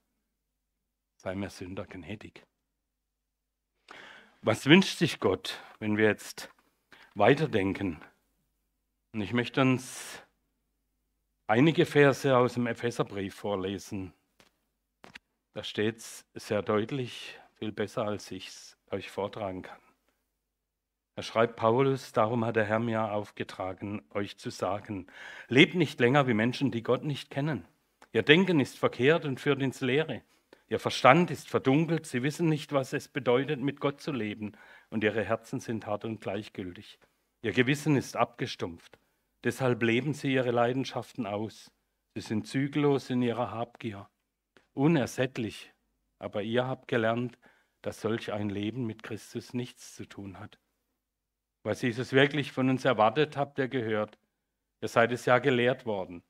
sei 1.16 1.34
mir 1.34 1.50
Sünder 1.50 1.84
gnädig. 1.84 2.46
Was 4.40 4.64
wünscht 4.64 4.96
sich 4.96 5.20
Gott, 5.20 5.62
wenn 5.78 5.98
wir 5.98 6.06
jetzt 6.06 6.48
weiterdenken? 7.14 8.02
Und 9.14 9.20
ich 9.20 9.32
möchte 9.32 9.60
uns 9.60 10.20
einige 11.46 11.86
Verse 11.86 12.36
aus 12.36 12.54
dem 12.54 12.66
Epheserbrief 12.66 13.32
vorlesen. 13.36 14.12
Da 15.52 15.62
steht 15.62 15.98
es 15.98 16.26
sehr 16.34 16.62
deutlich, 16.62 17.38
viel 17.54 17.70
besser, 17.70 18.06
als 18.06 18.32
ich 18.32 18.48
es 18.48 18.76
euch 18.90 19.12
vortragen 19.12 19.62
kann. 19.62 19.78
Er 21.14 21.22
schreibt 21.22 21.54
Paulus, 21.54 22.10
darum 22.10 22.44
hat 22.44 22.56
der 22.56 22.64
Herr 22.64 22.80
mir 22.80 23.12
aufgetragen, 23.12 24.02
euch 24.10 24.36
zu 24.36 24.50
sagen, 24.50 25.06
lebt 25.46 25.76
nicht 25.76 26.00
länger 26.00 26.26
wie 26.26 26.34
Menschen, 26.34 26.72
die 26.72 26.82
Gott 26.82 27.04
nicht 27.04 27.30
kennen. 27.30 27.64
Ihr 28.10 28.24
Denken 28.24 28.58
ist 28.58 28.76
verkehrt 28.76 29.26
und 29.26 29.38
führt 29.38 29.62
ins 29.62 29.80
Leere. 29.80 30.22
Ihr 30.68 30.80
Verstand 30.80 31.30
ist 31.30 31.48
verdunkelt, 31.48 32.04
sie 32.06 32.24
wissen 32.24 32.48
nicht, 32.48 32.72
was 32.72 32.92
es 32.92 33.06
bedeutet, 33.06 33.60
mit 33.60 33.78
Gott 33.78 34.00
zu 34.00 34.10
leben, 34.10 34.56
und 34.90 35.04
ihre 35.04 35.22
Herzen 35.22 35.60
sind 35.60 35.86
hart 35.86 36.04
und 36.04 36.20
gleichgültig. 36.20 36.98
Ihr 37.42 37.52
Gewissen 37.52 37.94
ist 37.94 38.16
abgestumpft. 38.16 38.98
Deshalb 39.44 39.82
leben 39.82 40.14
sie 40.14 40.32
ihre 40.32 40.50
Leidenschaften 40.50 41.26
aus. 41.26 41.70
Sie 42.14 42.22
sind 42.22 42.46
zügellos 42.46 43.10
in 43.10 43.20
ihrer 43.20 43.50
Habgier. 43.50 44.08
Unersättlich, 44.72 45.72
aber 46.18 46.42
ihr 46.42 46.66
habt 46.66 46.88
gelernt, 46.88 47.38
dass 47.82 48.00
solch 48.00 48.32
ein 48.32 48.48
Leben 48.48 48.86
mit 48.86 49.02
Christus 49.02 49.52
nichts 49.52 49.94
zu 49.94 50.06
tun 50.06 50.40
hat. 50.40 50.58
Was 51.62 51.82
Jesus 51.82 52.12
wirklich 52.12 52.52
von 52.52 52.70
uns 52.70 52.86
erwartet, 52.86 53.36
habt 53.36 53.58
ihr 53.58 53.68
gehört. 53.68 54.18
Ihr 54.80 54.88
seid 54.88 55.12
es 55.12 55.26
ja 55.26 55.38
gelehrt 55.38 55.84
worden. 55.84 56.22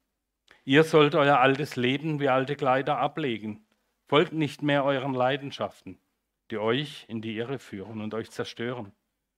Ihr 0.65 0.83
sollt 0.83 1.15
euer 1.15 1.39
altes 1.39 1.77
Leben 1.77 2.19
wie 2.19 2.29
alte 2.29 2.57
Kleider 2.57 2.99
ablegen. 2.99 3.67
Folgt 4.09 4.33
nicht 4.33 4.63
mehr 4.63 4.85
euren 4.85 5.15
Leidenschaften, 5.15 6.01
die 6.51 6.59
euch 6.59 7.05
in 7.09 7.23
die 7.23 7.37
Irre 7.37 7.61
führen 7.61 8.01
und 8.01 8.13
euch 8.15 8.31
zerstören. 8.31 8.93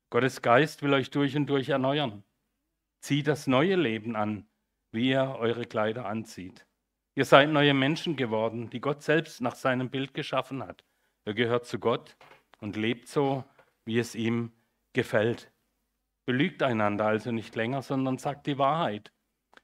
Gottes 0.08 0.40
Geist 0.40 0.82
will 0.82 0.94
euch 0.94 1.10
durch 1.10 1.36
und 1.36 1.46
durch 1.46 1.68
erneuern. 1.68 2.24
Zieht 3.00 3.26
das 3.26 3.46
neue 3.46 3.76
Leben 3.76 4.16
an, 4.16 4.46
wie 4.92 5.10
ihr 5.10 5.36
eure 5.38 5.64
Kleider 5.64 6.06
anzieht. 6.06 6.66
Ihr 7.14 7.24
seid 7.24 7.48
neue 7.50 7.74
Menschen 7.74 8.16
geworden, 8.16 8.68
die 8.70 8.80
Gott 8.80 9.02
selbst 9.02 9.40
nach 9.40 9.54
seinem 9.54 9.90
Bild 9.90 10.12
geschaffen 10.14 10.62
hat. 10.62 10.84
Ihr 11.24 11.34
gehört 11.34 11.66
zu 11.66 11.78
Gott 11.78 12.16
und 12.60 12.76
lebt 12.76 13.08
so, 13.08 13.44
wie 13.84 13.98
es 13.98 14.14
ihm 14.14 14.52
gefällt. 14.92 15.50
Belügt 16.26 16.62
einander 16.62 17.06
also 17.06 17.32
nicht 17.32 17.54
länger, 17.54 17.82
sondern 17.82 18.18
sagt 18.18 18.46
die 18.46 18.58
Wahrheit. 18.58 19.12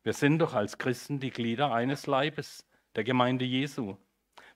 Wir 0.02 0.12
sind 0.12 0.38
doch 0.38 0.54
als 0.54 0.78
Christen 0.78 1.20
die 1.20 1.30
Glieder 1.30 1.72
eines 1.72 2.06
Leibes, 2.06 2.66
der 2.94 3.04
Gemeinde 3.04 3.44
Jesu. 3.44 3.96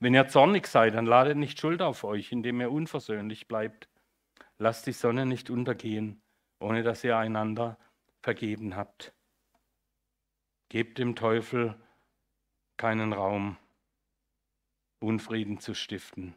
Wenn 0.00 0.14
ihr 0.14 0.28
zornig 0.28 0.66
seid, 0.66 0.94
dann 0.94 1.06
ladet 1.06 1.36
nicht 1.36 1.60
Schuld 1.60 1.82
auf 1.82 2.04
euch, 2.04 2.32
indem 2.32 2.60
ihr 2.60 2.70
unversöhnlich 2.70 3.48
bleibt. 3.48 3.88
Lasst 4.58 4.86
die 4.86 4.92
Sonne 4.92 5.26
nicht 5.26 5.50
untergehen, 5.50 6.22
ohne 6.60 6.82
dass 6.82 7.04
ihr 7.04 7.16
einander 7.16 7.78
vergeben 8.26 8.74
habt. 8.74 9.14
Gebt 10.68 10.98
dem 10.98 11.14
Teufel 11.14 11.80
keinen 12.76 13.12
Raum, 13.12 13.56
Unfrieden 14.98 15.60
zu 15.60 15.74
stiften. 15.74 16.34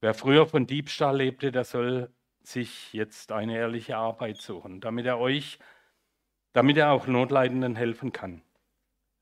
Wer 0.00 0.14
früher 0.14 0.46
von 0.46 0.68
Diebstahl 0.68 1.16
lebte, 1.16 1.50
der 1.50 1.64
soll 1.64 2.14
sich 2.44 2.92
jetzt 2.92 3.32
eine 3.32 3.56
ehrliche 3.56 3.96
Arbeit 3.96 4.40
suchen, 4.40 4.80
damit 4.80 5.04
er 5.04 5.18
euch, 5.18 5.58
damit 6.52 6.76
er 6.76 6.92
auch 6.92 7.08
Notleidenden 7.08 7.74
helfen 7.74 8.12
kann. 8.12 8.42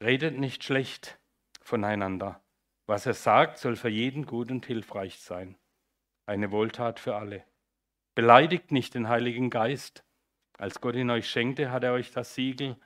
Redet 0.02 0.38
nicht 0.38 0.62
schlecht 0.62 1.18
voneinander. 1.62 2.44
Was 2.84 3.06
er 3.06 3.14
sagt, 3.14 3.56
soll 3.56 3.76
für 3.76 3.88
jeden 3.88 4.26
gut 4.26 4.50
und 4.50 4.66
hilfreich 4.66 5.20
sein. 5.20 5.56
Eine 6.26 6.50
Wohltat 6.50 7.00
für 7.00 7.16
alle. 7.16 7.46
Beleidigt 8.14 8.72
nicht 8.72 8.92
den 8.92 9.08
Heiligen 9.08 9.48
Geist, 9.48 10.03
als 10.58 10.80
Gott 10.80 10.94
ihn 10.94 11.10
euch 11.10 11.28
schenkte, 11.28 11.70
hat 11.70 11.84
er 11.84 11.92
euch 11.92 12.10
das 12.10 12.34
Siegel, 12.34 12.76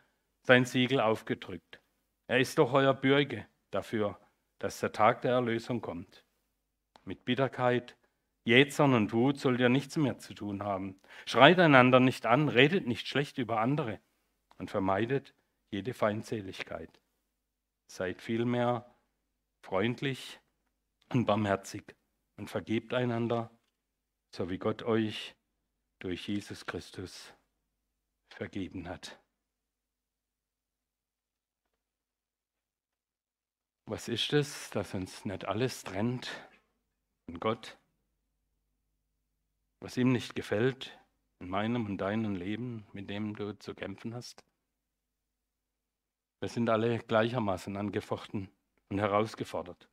sein 0.43 0.65
Siegel 0.65 1.01
aufgedrückt. 1.01 1.81
Er 2.27 2.41
ist 2.41 2.59
doch 2.59 2.73
euer 2.73 2.95
Bürger 2.95 3.47
dafür, 3.71 4.19
dass 4.59 4.81
der 4.81 4.93
Tag 4.93 5.23
der 5.23 5.33
Erlösung 5.33 5.81
kommt. 5.81 6.25
Mit 7.05 7.25
Bitterkeit, 7.25 7.97
Jähzern 8.45 8.95
und 8.95 9.13
Wut 9.13 9.39
sollt 9.39 9.61
ihr 9.61 9.69
nichts 9.69 9.97
mehr 9.97 10.19
zu 10.19 10.35
tun 10.35 10.63
haben. 10.63 11.01
Schreit 11.27 11.59
einander 11.59 12.01
nicht 12.01 12.27
an, 12.27 12.49
redet 12.49 12.87
nicht 12.87 13.07
schlecht 13.07 13.39
über 13.39 13.61
andere 13.61 14.01
und 14.57 14.71
vermeidet 14.71 15.35
jede 15.71 15.93
Feindseligkeit. 15.93 17.01
Seid 17.87 18.23
vielmehr 18.23 18.95
freundlich 19.61 20.41
und 21.13 21.27
barmherzig 21.27 21.95
und 22.37 22.49
vergebt 22.49 22.95
einander, 22.95 23.51
so 24.35 24.49
wie 24.51 24.59
Gott 24.59 24.83
euch 24.83 25.35
durch 25.99 26.29
Jesus 26.29 26.65
Christus 26.65 27.35
vergeben 28.39 28.89
hat. 28.89 29.21
Was 33.87 34.07
ist 34.07 34.33
es, 34.33 34.71
dass 34.71 34.95
uns 34.95 35.25
nicht 35.25 35.47
alles 35.47 35.83
trennt 35.83 36.49
von 37.27 37.41
Gott? 37.41 37.79
Was 39.81 39.97
ihm 39.97 40.13
nicht 40.13 40.37
gefällt 40.37 40.97
in 41.41 41.49
meinem 41.49 41.87
und 41.87 41.99
deinem 41.99 42.37
Leben, 42.37 42.87
mit 42.93 43.11
dem 43.11 43.35
du 43.35 43.59
zu 43.59 43.75
kämpfen 43.75 44.15
hast? 44.15 44.45
Wir 46.41 46.49
sind 46.49 46.71
alle 46.71 46.99
gleichermaßen 46.99 47.77
angefochten 47.77 48.49
und 48.89 49.01
herausgefordert. 49.01 49.89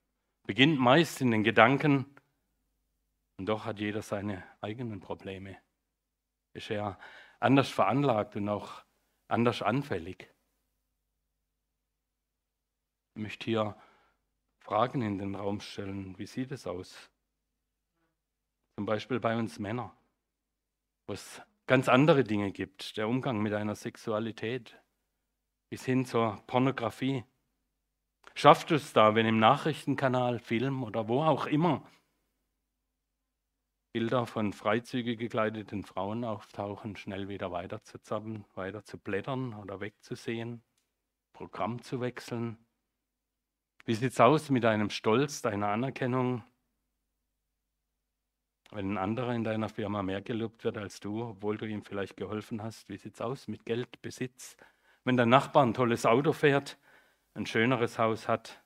Beginnt 0.45 0.79
meist 0.79 1.19
in 1.21 1.31
den 1.31 1.43
Gedanken, 1.43 2.05
und 3.37 3.47
doch 3.47 3.65
hat 3.65 3.79
jeder 3.79 4.03
seine 4.03 4.43
eigenen 4.61 4.99
Probleme. 4.99 5.57
Ist 6.53 6.69
er 6.69 6.99
anders 7.39 7.69
veranlagt 7.69 8.35
und 8.35 8.49
auch 8.49 8.83
anders 9.27 9.61
anfällig. 9.61 10.29
Ich 13.15 13.21
möchte 13.21 13.45
hier 13.45 13.75
Fragen 14.59 15.01
in 15.01 15.17
den 15.17 15.35
Raum 15.35 15.61
stellen. 15.61 16.17
Wie 16.17 16.25
sieht 16.25 16.51
es 16.51 16.67
aus? 16.67 17.09
Zum 18.77 18.85
Beispiel 18.85 19.19
bei 19.19 19.37
uns 19.37 19.57
Männern, 19.57 19.91
wo 21.07 21.13
es 21.13 21.41
ganz 21.65 21.87
andere 21.87 22.23
Dinge 22.23 22.51
gibt. 22.51 22.97
Der 22.97 23.07
Umgang 23.07 23.41
mit 23.41 23.53
einer 23.53 23.75
Sexualität 23.75 24.77
bis 25.69 25.85
hin 25.85 26.05
zur 26.05 26.43
Pornografie. 26.47 27.23
Schafft 28.33 28.71
es 28.71 28.91
da, 28.91 29.15
wenn 29.15 29.25
im 29.25 29.39
Nachrichtenkanal, 29.39 30.39
Film 30.39 30.83
oder 30.83 31.07
wo 31.07 31.23
auch 31.23 31.45
immer 31.45 31.87
Bilder 33.95 34.25
von 34.25 34.51
freizügig 34.51 35.17
gekleideten 35.17 35.85
Frauen 35.85 36.25
auftauchen, 36.25 36.97
schnell 36.97 37.29
wieder 37.29 37.53
weiterzuzappen, 37.53 38.43
weiter 38.53 38.83
zu 38.83 38.97
blättern 38.97 39.53
oder 39.53 39.79
wegzusehen, 39.79 40.61
Programm 41.31 41.81
zu 41.81 42.01
wechseln? 42.01 42.57
Wie 43.85 43.93
sieht 43.93 44.11
es 44.11 44.19
aus 44.19 44.49
mit 44.49 44.65
deinem 44.65 44.89
Stolz, 44.89 45.41
deiner 45.41 45.69
Anerkennung? 45.69 46.43
Wenn 48.71 48.91
ein 48.91 48.97
anderer 48.97 49.33
in 49.33 49.45
deiner 49.45 49.69
Firma 49.69 50.03
mehr 50.03 50.21
gelobt 50.21 50.65
wird 50.65 50.77
als 50.77 50.99
du, 50.99 51.23
obwohl 51.23 51.55
du 51.55 51.65
ihm 51.65 51.81
vielleicht 51.81 52.17
geholfen 52.17 52.61
hast, 52.61 52.89
wie 52.89 52.97
sieht 52.97 53.13
es 53.13 53.21
aus 53.21 53.47
mit 53.47 53.65
Geld, 53.65 54.01
Besitz? 54.01 54.57
Wenn 55.05 55.15
dein 55.15 55.29
Nachbar 55.29 55.65
ein 55.65 55.73
tolles 55.73 56.05
Auto 56.05 56.33
fährt, 56.33 56.77
ein 57.33 57.45
schöneres 57.45 57.97
Haus 57.97 58.27
hat, 58.27 58.61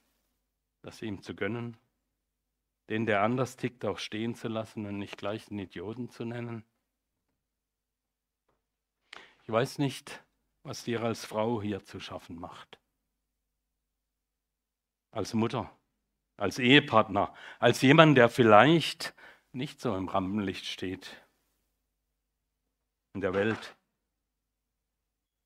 das 0.82 1.04
ihm 1.04 1.22
zu 1.22 1.36
gönnen? 1.36 1.78
Den, 2.90 3.06
der 3.06 3.22
anders 3.22 3.56
tickt, 3.56 3.86
auch 3.86 4.00
stehen 4.00 4.36
zu 4.36 4.48
lassen 4.48 4.86
und 4.86 4.98
nicht 4.98 5.18
gleich 5.18 5.50
einen 5.50 5.60
Idioten 5.60 6.10
zu 6.10 6.26
nennen? 6.26 6.66
Ich 9.44 9.50
weiß 9.50 9.78
nicht, 9.80 10.24
was 10.64 10.84
dir 10.84 11.02
als 11.02 11.26
Frau 11.26 11.62
hier 11.62 11.84
zu 11.84 12.00
schaffen 12.00 12.40
macht. 12.40 12.80
Als 15.12 15.34
Mutter, 15.34 15.76
als 16.38 16.60
Ehepartner, 16.60 17.34
als 17.60 17.82
jemand, 17.82 18.18
der 18.18 18.30
vielleicht 18.30 19.16
nicht 19.52 19.82
so 19.82 19.96
im 19.96 20.08
Rampenlicht 20.08 20.66
steht 20.66 21.26
in 23.14 23.22
der 23.22 23.34
Welt 23.34 23.76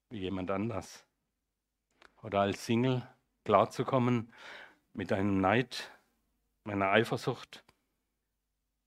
wie 0.10 0.20
jemand 0.20 0.52
anders. 0.52 1.06
Oder 2.22 2.42
als 2.42 2.66
Single 2.66 3.08
klarzukommen 3.46 4.34
mit 4.94 5.12
einem 5.12 5.42
Neid, 5.42 5.92
meiner 6.64 6.92
Eifersucht, 6.92 7.64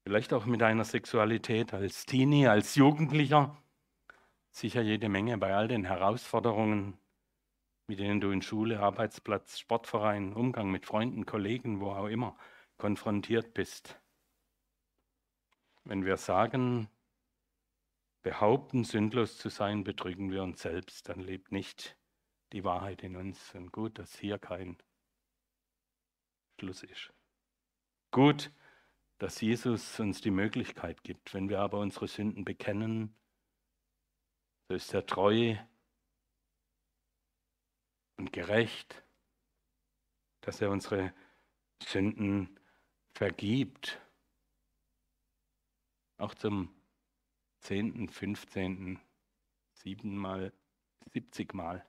vielleicht 0.05 0.33
auch 0.33 0.47
mit 0.47 0.61
deiner 0.61 0.85
Sexualität 0.85 1.75
als 1.75 2.07
Teenie, 2.07 2.47
als 2.47 2.75
Jugendlicher. 2.75 3.63
Sicher 4.51 4.83
jede 4.83 5.09
Menge 5.09 5.37
bei 5.37 5.55
all 5.55 5.69
den 5.69 5.85
Herausforderungen, 5.85 6.99
mit 7.89 7.99
denen 7.99 8.21
du 8.21 8.31
in 8.31 8.43
Schule, 8.43 8.81
Arbeitsplatz, 8.81 9.59
Sportverein, 9.59 10.33
Umgang 10.33 10.71
mit 10.71 10.87
Freunden, 10.87 11.27
Kollegen, 11.27 11.81
wo 11.81 11.91
auch 11.91 12.07
immer 12.07 12.37
konfrontiert 12.79 13.55
bist. 13.55 14.01
Wenn 15.85 16.05
wir 16.05 16.17
sagen, 16.17 16.89
behaupten, 18.23 18.83
sündlos 18.83 19.39
zu 19.39 19.51
sein, 19.51 19.85
betrügen 19.85 20.33
wir 20.33 20.43
uns 20.43 20.63
selbst, 20.63 21.09
dann 21.09 21.21
lebt 21.21 21.53
nicht 21.53 21.97
die 22.53 22.65
Wahrheit 22.65 23.03
in 23.03 23.17
uns. 23.17 23.55
Und 23.55 23.71
gut, 23.73 23.99
dass 23.99 24.19
hier 24.19 24.39
kein 24.39 24.77
Schluss 26.59 26.83
ist. 26.83 27.16
Gut, 28.17 28.51
dass 29.19 29.43
Jesus 29.43 30.01
uns 30.01 30.23
die 30.23 30.31
Möglichkeit 30.31 31.03
gibt. 31.03 31.35
Wenn 31.35 31.51
wir 31.51 31.61
aber 31.61 31.81
unsere 31.81 32.09
Sünden 32.09 32.47
bekennen, 32.47 33.15
so 34.71 34.75
ist 34.75 34.95
er 34.95 35.05
treu 35.05 35.55
und 38.17 38.33
gerecht 38.33 39.05
dass 40.41 40.63
er 40.63 40.71
unsere 40.71 41.13
Sünden 41.83 42.59
vergibt. 43.13 44.01
Auch 46.17 46.35
zum 46.35 46.75
zehnten, 47.59 48.09
fünfzehnten, 48.09 48.99
siebenmal, 49.75 50.55
siebzigmal. 51.13 51.85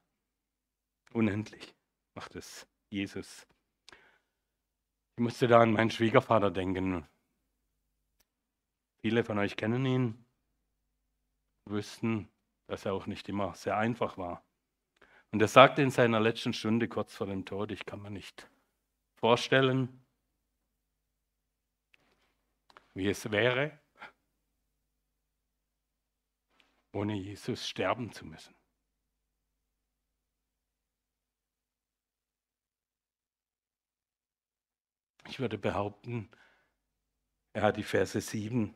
Unendlich 1.14 1.74
macht 2.16 2.36
es 2.36 2.68
Jesus. 2.90 3.48
Ich 5.18 5.24
musste 5.24 5.48
da 5.48 5.62
an 5.62 5.72
meinen 5.72 5.90
Schwiegervater 5.90 6.52
denken. 6.52 7.04
Viele 9.02 9.24
von 9.24 9.40
euch 9.40 9.58
kennen 9.58 9.84
ihn, 9.84 10.26
wüssten, 11.66 12.30
dass 12.68 12.86
er 12.86 12.94
auch 12.94 13.08
nicht 13.08 13.28
immer 13.28 13.56
sehr 13.56 13.78
einfach 13.78 14.20
war. 14.20 14.46
Und 15.32 15.42
er 15.42 15.48
sagte 15.48 15.82
in 15.82 15.90
seiner 15.90 16.20
letzten 16.20 16.54
Stunde 16.54 16.88
kurz 16.88 17.16
vor 17.16 17.26
dem 17.26 17.46
Tod, 17.46 17.72
ich 17.72 17.88
kann 17.88 18.04
mir 18.04 18.12
nicht 18.12 18.48
vorstellen, 19.16 20.06
wie 22.94 23.10
es 23.10 23.32
wäre, 23.32 23.80
ohne 26.94 27.16
Jesus 27.16 27.68
sterben 27.68 28.12
zu 28.12 28.24
müssen. 28.24 28.57
Ich 35.30 35.40
würde 35.40 35.58
behaupten, 35.58 36.30
er 37.54 37.64
hat 37.64 37.78
die 37.78 37.84
Verse 37.84 38.20
7 38.20 38.74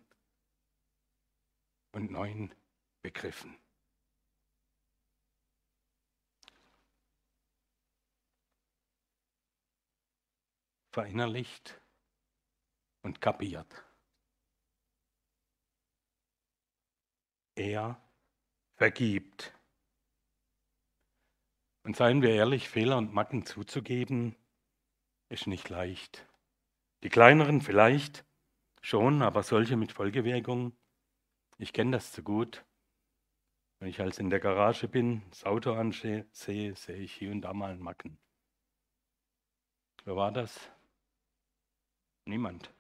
und 1.94 2.12
9 2.12 2.54
begriffen. 3.02 3.58
Verinnerlicht 10.92 11.80
und 13.02 13.22
kapiert. 13.22 13.86
Er 17.56 18.02
vergibt. 18.76 19.54
Und 21.84 21.96
seien 21.96 22.22
wir 22.22 22.32
ehrlich, 22.32 22.68
Fehler 22.68 22.98
und 22.98 23.14
Macken 23.14 23.46
zuzugeben, 23.46 24.36
ist 25.30 25.48
nicht 25.48 25.70
leicht. 25.70 26.28
Die 27.04 27.10
kleineren 27.10 27.62
vielleicht 27.62 28.26
schon, 28.82 29.22
aber 29.22 29.44
solche 29.44 29.76
mit 29.76 29.92
Folgewirkung, 29.92 30.78
ich 31.58 31.74
kenne 31.74 31.92
das 31.92 32.12
zu 32.12 32.24
gut. 32.24 32.66
Wenn 33.80 33.90
ich 33.90 34.00
als 34.00 34.20
in 34.20 34.30
der 34.30 34.40
Garage 34.40 34.88
bin, 34.88 35.24
das 35.30 35.44
Auto 35.44 35.74
ansehe, 35.74 36.28
sehe 36.32 36.74
ich 36.74 37.14
hier 37.14 37.32
und 37.32 37.42
da 37.42 37.54
mal 37.54 37.72
einen 37.72 37.82
Macken. 37.82 38.20
Wer 40.04 40.16
war 40.16 40.32
das? 40.32 40.72
Niemand. 42.26 42.72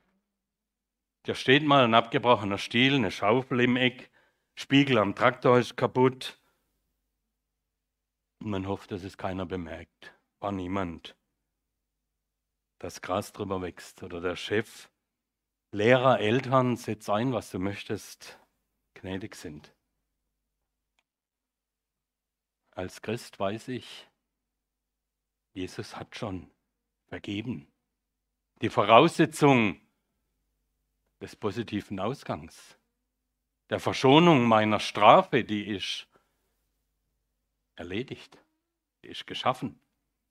Da 1.23 1.35
steht 1.35 1.63
mal 1.63 1.83
ein 1.83 1.93
abgebrochener 1.93 2.57
Stiel, 2.57 2.95
eine 2.95 3.11
Schaufel 3.11 3.61
im 3.61 3.75
Eck, 3.75 4.11
Spiegel 4.55 4.97
am 4.97 5.15
Traktor 5.15 5.59
ist 5.59 5.75
kaputt. 5.75 6.39
Und 8.39 8.51
man 8.51 8.67
hofft, 8.67 8.91
dass 8.91 9.03
es 9.03 9.17
keiner 9.17 9.45
bemerkt. 9.45 10.13
War 10.39 10.51
niemand. 10.51 11.15
Das 12.81 13.03
Gras 13.03 13.31
drüber 13.31 13.61
wächst 13.61 14.01
oder 14.01 14.21
der 14.21 14.35
Chef, 14.35 14.89
Lehrer, 15.71 16.19
Eltern, 16.19 16.77
setz 16.77 17.09
ein, 17.09 17.31
was 17.31 17.51
du 17.51 17.59
möchtest, 17.59 18.39
gnädig 18.95 19.35
sind. 19.35 19.71
Als 22.71 23.03
Christ 23.03 23.39
weiß 23.39 23.67
ich, 23.67 24.09
Jesus 25.53 25.95
hat 25.95 26.15
schon 26.15 26.49
vergeben. 27.07 27.71
Die 28.63 28.71
Voraussetzung 28.71 29.79
des 31.19 31.35
positiven 31.35 31.99
Ausgangs 31.99 32.79
der 33.69 33.79
Verschonung 33.79 34.45
meiner 34.45 34.79
Strafe, 34.79 35.43
die 35.43 35.67
ist 35.67 36.07
erledigt, 37.75 38.39
die 39.03 39.09
ist 39.09 39.27
geschaffen. 39.27 39.79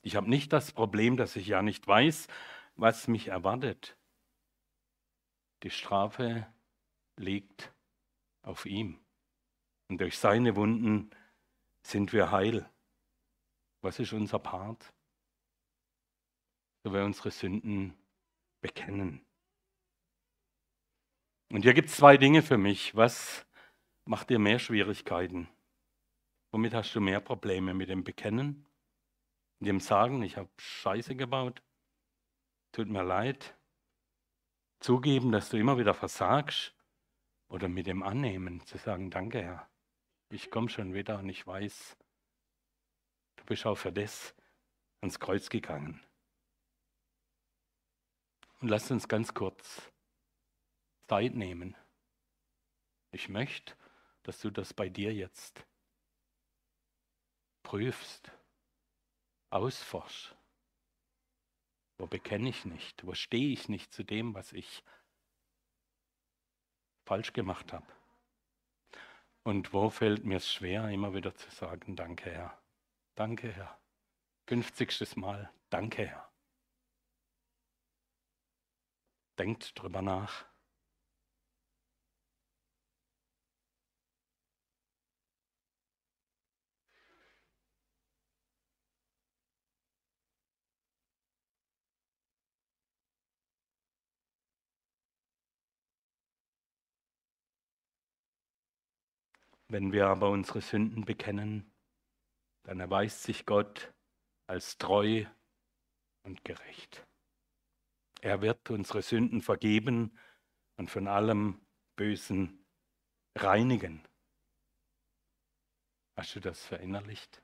Ich 0.03 0.17
habe 0.17 0.31
nicht 0.31 0.53
das 0.53 0.73
Problem, 0.73 1.17
dass 1.17 1.37
ich 1.37 1.47
ja 1.47 1.63
nicht 1.63 1.87
weiß, 1.87 2.29
was 2.77 3.09
mich 3.09 3.29
erwartet. 3.29 3.97
Die 5.63 5.71
Strafe 5.71 6.47
liegt 7.17 7.73
auf 8.43 8.65
ihm. 8.65 8.99
Und 9.89 10.01
durch 10.01 10.19
seine 10.19 10.57
Wunden 10.57 11.11
sind 11.83 12.13
wir 12.13 12.31
heil. 12.31 12.69
Was 13.83 13.99
ist 13.99 14.13
unser 14.13 14.39
Part? 14.39 14.93
So 16.83 16.93
wir 16.93 17.05
unsere 17.05 17.31
Sünden 17.31 17.95
bekennen. 18.63 19.25
Und 21.51 21.63
hier 21.63 21.75
gibt 21.75 21.89
es 21.89 21.97
zwei 21.97 22.17
Dinge 22.17 22.43
für 22.43 22.57
mich. 22.57 22.95
Was 22.95 23.45
macht 24.05 24.31
dir 24.31 24.39
mehr 24.39 24.59
Schwierigkeiten? 24.59 25.49
Womit 26.53 26.75
hast 26.75 26.95
du 26.95 27.01
mehr 27.01 27.21
Probleme? 27.21 27.75
Mit 27.75 27.89
dem 27.89 28.05
Bekennen? 28.05 28.70
Dem 29.61 29.81
Sagen, 29.81 30.23
ich 30.23 30.37
habe 30.37 30.49
Scheiße 30.57 31.15
gebaut? 31.17 31.63
Tut 32.73 32.89
mir 32.89 33.03
leid. 33.03 33.57
Zugeben, 34.81 35.33
dass 35.33 35.51
du 35.51 35.59
immer 35.59 35.77
wieder 35.77 35.93
versagst? 35.93 36.75
Oder 37.49 37.69
mit 37.69 37.87
dem 37.87 38.03
Annehmen, 38.03 38.65
zu 38.65 38.79
sagen, 38.79 39.11
danke 39.11 39.43
Herr, 39.43 39.69
ich 40.29 40.51
komme 40.51 40.69
schon 40.69 40.95
wieder 40.95 41.19
und 41.19 41.29
ich 41.29 41.45
weiß, 41.45 41.97
du 43.37 43.45
bist 43.45 43.67
auch 43.67 43.75
für 43.75 43.93
das 43.93 44.35
ans 45.01 45.19
Kreuz 45.19 45.51
gegangen. 45.51 46.01
Und 48.61 48.69
lass 48.69 48.91
uns 48.91 49.09
ganz 49.09 49.35
kurz 49.35 49.91
Zeit 51.09 51.35
nehmen. 51.35 51.77
Ich 53.11 53.29
möchte, 53.29 53.75
dass 54.23 54.41
du 54.41 54.51
das 54.51 54.73
bei 54.73 54.89
dir 54.89 55.13
jetzt 55.13 55.67
prüfst, 57.65 58.31
ausforschst. 59.51 60.35
Wo 61.99 62.07
bekenne 62.07 62.49
ich 62.49 62.65
nicht? 62.65 63.07
Wo 63.07 63.15
stehe 63.15 63.53
ich 63.53 63.69
nicht 63.69 63.93
zu 63.93 64.05
dem, 64.05 64.35
was 64.35 64.53
ich 64.53 64.83
falsch 67.05 67.33
gemacht 67.33 67.73
habe? 67.73 67.87
Und 69.43 69.73
wo 69.73 69.91
fällt 69.91 70.25
mir 70.25 70.37
es 70.37 70.53
schwer, 70.53 70.89
immer 70.89 71.15
wieder 71.15 71.35
zu 71.35 71.51
sagen, 71.51 71.97
danke 71.97 72.31
Herr, 72.31 72.63
danke 73.15 73.53
Herr. 73.53 73.79
50. 74.47 75.17
Mal, 75.17 75.53
danke 75.71 76.07
Herr. 76.07 76.33
Denkt 79.39 79.79
drüber 79.79 80.03
nach. 80.03 80.50
Wenn 99.71 99.93
wir 99.93 100.09
aber 100.09 100.31
unsere 100.31 100.61
Sünden 100.61 101.05
bekennen, 101.05 101.71
dann 102.65 102.81
erweist 102.81 103.23
sich 103.23 103.47
Gott 103.47 103.95
als 104.49 104.79
treu 104.79 105.25
und 106.25 106.45
gerecht. 106.45 107.07
Er 108.21 108.43
wird 108.43 108.69
unsere 108.71 109.01
Sünden 109.01 109.43
vergeben 109.43 110.19
und 110.77 110.91
von 110.91 111.07
allem 111.07 111.61
Bösen 111.95 112.67
reinigen. 113.37 114.03
Hast 116.17 116.35
du 116.35 116.41
das 116.41 116.67
verinnerlicht? 116.67 117.41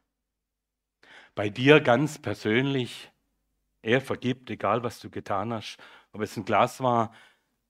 Bei 1.37 1.49
dir 1.49 1.81
ganz 1.81 2.21
persönlich, 2.21 3.13
er 3.83 4.01
vergibt, 4.01 4.51
egal 4.51 4.83
was 4.83 4.99
du 4.99 5.11
getan 5.11 5.53
hast, 5.53 5.79
ob 6.11 6.23
es 6.23 6.37
ein 6.37 6.45
Glas 6.45 6.81
war, 6.81 7.15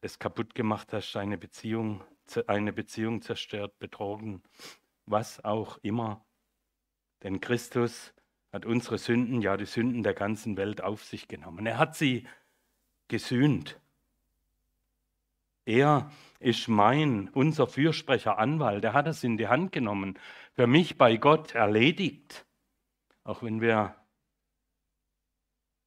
das 0.01 0.19
kaputt 0.19 0.55
gemacht 0.55 0.95
hast, 0.95 1.13
deine 1.13 1.37
Beziehung 1.37 2.03
eine 2.47 2.73
Beziehung 2.73 3.23
zerstört, 3.23 3.79
betrogen, 3.79 4.43
was 5.07 5.45
auch 5.45 5.79
immer. 5.79 6.25
Denn 7.23 7.41
Christus 7.41 8.13
hat 8.53 8.67
unsere 8.67 8.99
Sünden, 8.99 9.41
ja 9.43 9.57
die 9.57 9.67
Sünden 9.67 10.03
der 10.03 10.15
ganzen 10.15 10.57
Welt 10.57 10.83
auf 10.83 11.05
sich 11.05 11.29
genommen. 11.29 11.67
Er 11.67 11.79
hat 11.79 11.97
sie 11.97 12.27
gesühnt. 13.09 13.81
Er 15.65 16.11
ist 16.39 16.69
mein, 16.69 17.29
unser 17.31 17.67
Fürsprecher, 17.67 18.39
Anwalt. 18.39 18.85
Er 18.85 18.93
hat 18.93 19.09
es 19.09 19.25
in 19.25 19.37
die 19.37 19.49
Hand 19.49 19.73
genommen, 19.73 20.19
für 20.55 20.67
mich 20.67 20.97
bei 20.97 21.17
Gott 21.17 21.55
erledigt. 21.55 22.47
Auch 23.25 23.43
wenn 23.43 23.61
wir 23.61 23.97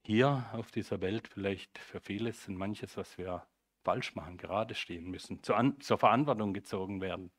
hier 0.04 0.50
auf 0.54 0.72
dieser 0.72 1.02
Welt 1.02 1.28
vielleicht 1.28 1.78
für 1.78 2.02
vieles 2.02 2.44
sind 2.44 2.58
manches, 2.58 2.98
was 2.98 3.18
wir 3.18 3.46
falsch 3.84 4.16
machen, 4.16 4.38
gerade 4.38 4.76
stehen 4.76 5.10
müssen, 5.10 5.42
zur, 5.44 5.58
An 5.58 5.80
zur 5.82 5.98
Verantwortung 5.98 6.54
gezogen 6.54 7.02
werden, 7.02 7.32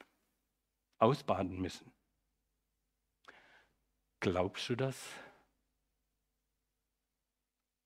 ausbaden 0.99 1.61
müssen. 1.61 1.93
Glaubst 4.21 4.69
du 4.69 4.77
das? 4.77 5.15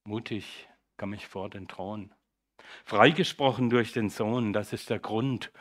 Mutig 0.03 0.67
kam 0.97 1.13
ich 1.13 1.27
vor 1.27 1.49
den 1.49 1.67
Thron. 1.67 2.13
Freigesprochen 2.83 3.69
durch 3.69 3.93
den 3.93 4.09
Sohn, 4.09 4.53
das 4.53 4.73
ist 4.73 4.89
der 4.89 4.99
Grund, 4.99 5.51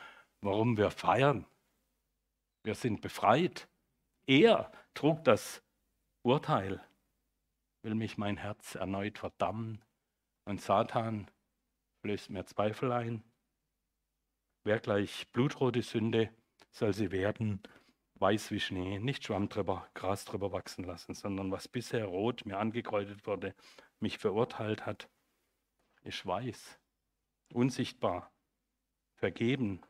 warum 0.41 0.77
wir 0.77 0.91
feiern. 0.91 1.47
Wir 2.63 2.75
sind 2.75 3.01
befreit. 3.01 3.69
Er 4.27 4.73
trug 4.95 5.23
das 5.25 5.63
Urteil, 6.23 6.83
will 7.83 7.95
mich 7.95 8.17
mein 8.17 8.37
Herz 8.37 8.75
erneut 8.75 9.19
verdammen 9.19 9.85
und 10.45 10.61
Satan 10.61 11.31
flößt 12.05 12.29
mir 12.29 12.45
Zweifel 12.45 12.93
ein. 12.93 13.25
Wer 14.63 14.79
gleich 14.79 15.27
blutrote 15.33 15.81
Sünde 15.81 16.29
soll 16.71 16.93
sie 16.93 17.11
werden, 17.11 17.63
weiß 18.17 18.51
wie 18.51 18.61
Schnee, 18.61 18.99
nicht 18.99 19.25
Schwamm 19.25 19.49
drüber, 19.49 19.89
Gras 19.95 20.27
drüber 20.27 20.53
wachsen 20.53 20.85
lassen, 20.85 21.15
sondern 21.15 21.51
was 21.51 21.67
bisher 21.67 22.05
rot 22.05 22.45
mir 22.45 22.59
angekräutet 22.59 23.27
wurde, 23.27 23.55
mich 24.01 24.19
verurteilt 24.19 24.85
hat, 24.85 25.09
ist 26.03 26.27
weiß, 26.27 26.79
unsichtbar, 27.55 28.31
vergeben. 29.15 29.81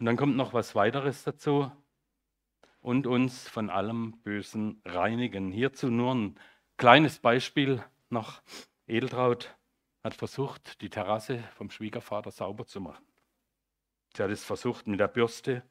Und 0.00 0.06
dann 0.06 0.16
kommt 0.16 0.36
noch 0.36 0.52
was 0.52 0.74
weiteres 0.74 1.22
dazu 1.22 1.70
und 2.80 3.06
uns 3.06 3.46
von 3.46 3.70
allem 3.70 4.20
Bösen 4.22 4.82
reinigen. 4.84 5.52
Hierzu 5.52 5.90
nur 5.90 6.12
ein 6.12 6.40
kleines 6.76 7.20
Beispiel 7.20 7.84
noch. 8.10 8.42
Edeltraut 8.88 9.54
hat 10.08 10.14
versucht, 10.14 10.80
die 10.80 10.88
Terrasse 10.88 11.42
vom 11.54 11.70
Schwiegervater 11.70 12.30
sauber 12.30 12.66
zu 12.66 12.80
machen. 12.80 13.06
Sie 14.16 14.22
hat 14.22 14.30
es 14.30 14.42
versucht 14.42 14.86
mit 14.86 14.98
der 14.98 15.08
Bürste. 15.08 15.62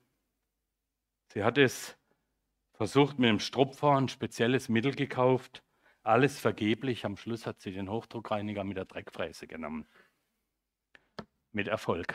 Sie 1.33 1.43
hat 1.43 1.57
es 1.57 1.97
versucht 2.73 3.17
mit 3.17 3.29
dem 3.29 3.39
Stropfer, 3.39 3.97
ein 3.97 4.09
spezielles 4.09 4.69
Mittel 4.69 4.93
gekauft. 4.93 5.63
Alles 6.03 6.39
vergeblich. 6.39 7.03
Am 7.03 7.17
Schluss 7.17 7.47
hat 7.47 7.59
sie 7.61 7.71
den 7.71 7.89
Hochdruckreiniger 7.89 8.63
mit 8.63 8.77
der 8.77 8.85
Dreckfräse 8.85 9.47
genommen. 9.47 9.87
Mit 11.51 11.67
Erfolg. 11.67 12.13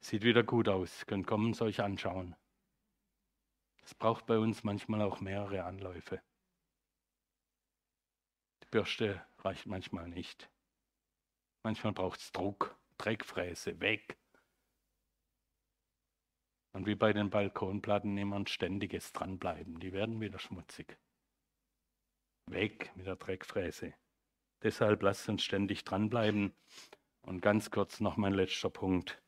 Sieht 0.00 0.22
wieder 0.22 0.42
gut 0.42 0.70
aus. 0.70 1.04
Könnt 1.04 1.26
kommen 1.26 1.48
und 1.48 1.60
euch 1.60 1.82
anschauen. 1.82 2.34
Es 3.82 3.94
braucht 3.94 4.24
bei 4.24 4.38
uns 4.38 4.64
manchmal 4.64 5.02
auch 5.02 5.20
mehrere 5.20 5.64
Anläufe. 5.64 6.22
Die 8.62 8.68
Bürste 8.70 9.22
reicht 9.46 9.66
manchmal 9.66 10.08
nicht. 10.08 10.50
Manchmal 11.62 11.92
braucht 11.92 12.20
es 12.20 12.32
Druck, 12.32 12.76
Dreckfräse, 12.98 13.80
weg. 13.80 14.18
Und 16.72 16.86
wie 16.86 16.96
bei 16.96 17.12
den 17.12 17.30
Balkonplatten 17.30 18.18
immer 18.18 18.36
ein 18.36 18.46
ständiges 18.48 19.12
Dranbleiben. 19.12 19.78
Die 19.78 19.92
werden 19.92 20.20
wieder 20.20 20.38
schmutzig. 20.38 20.98
Weg 22.50 22.94
mit 22.96 23.06
der 23.06 23.16
Dreckfräse. 23.16 23.94
Deshalb 24.62 25.02
lasst 25.02 25.28
uns 25.28 25.44
ständig 25.44 25.84
dranbleiben. 25.84 26.52
Und 27.22 27.40
ganz 27.40 27.70
kurz 27.70 28.00
noch 28.00 28.16
mein 28.16 28.34
letzter 28.34 28.70
Punkt. 28.70 29.22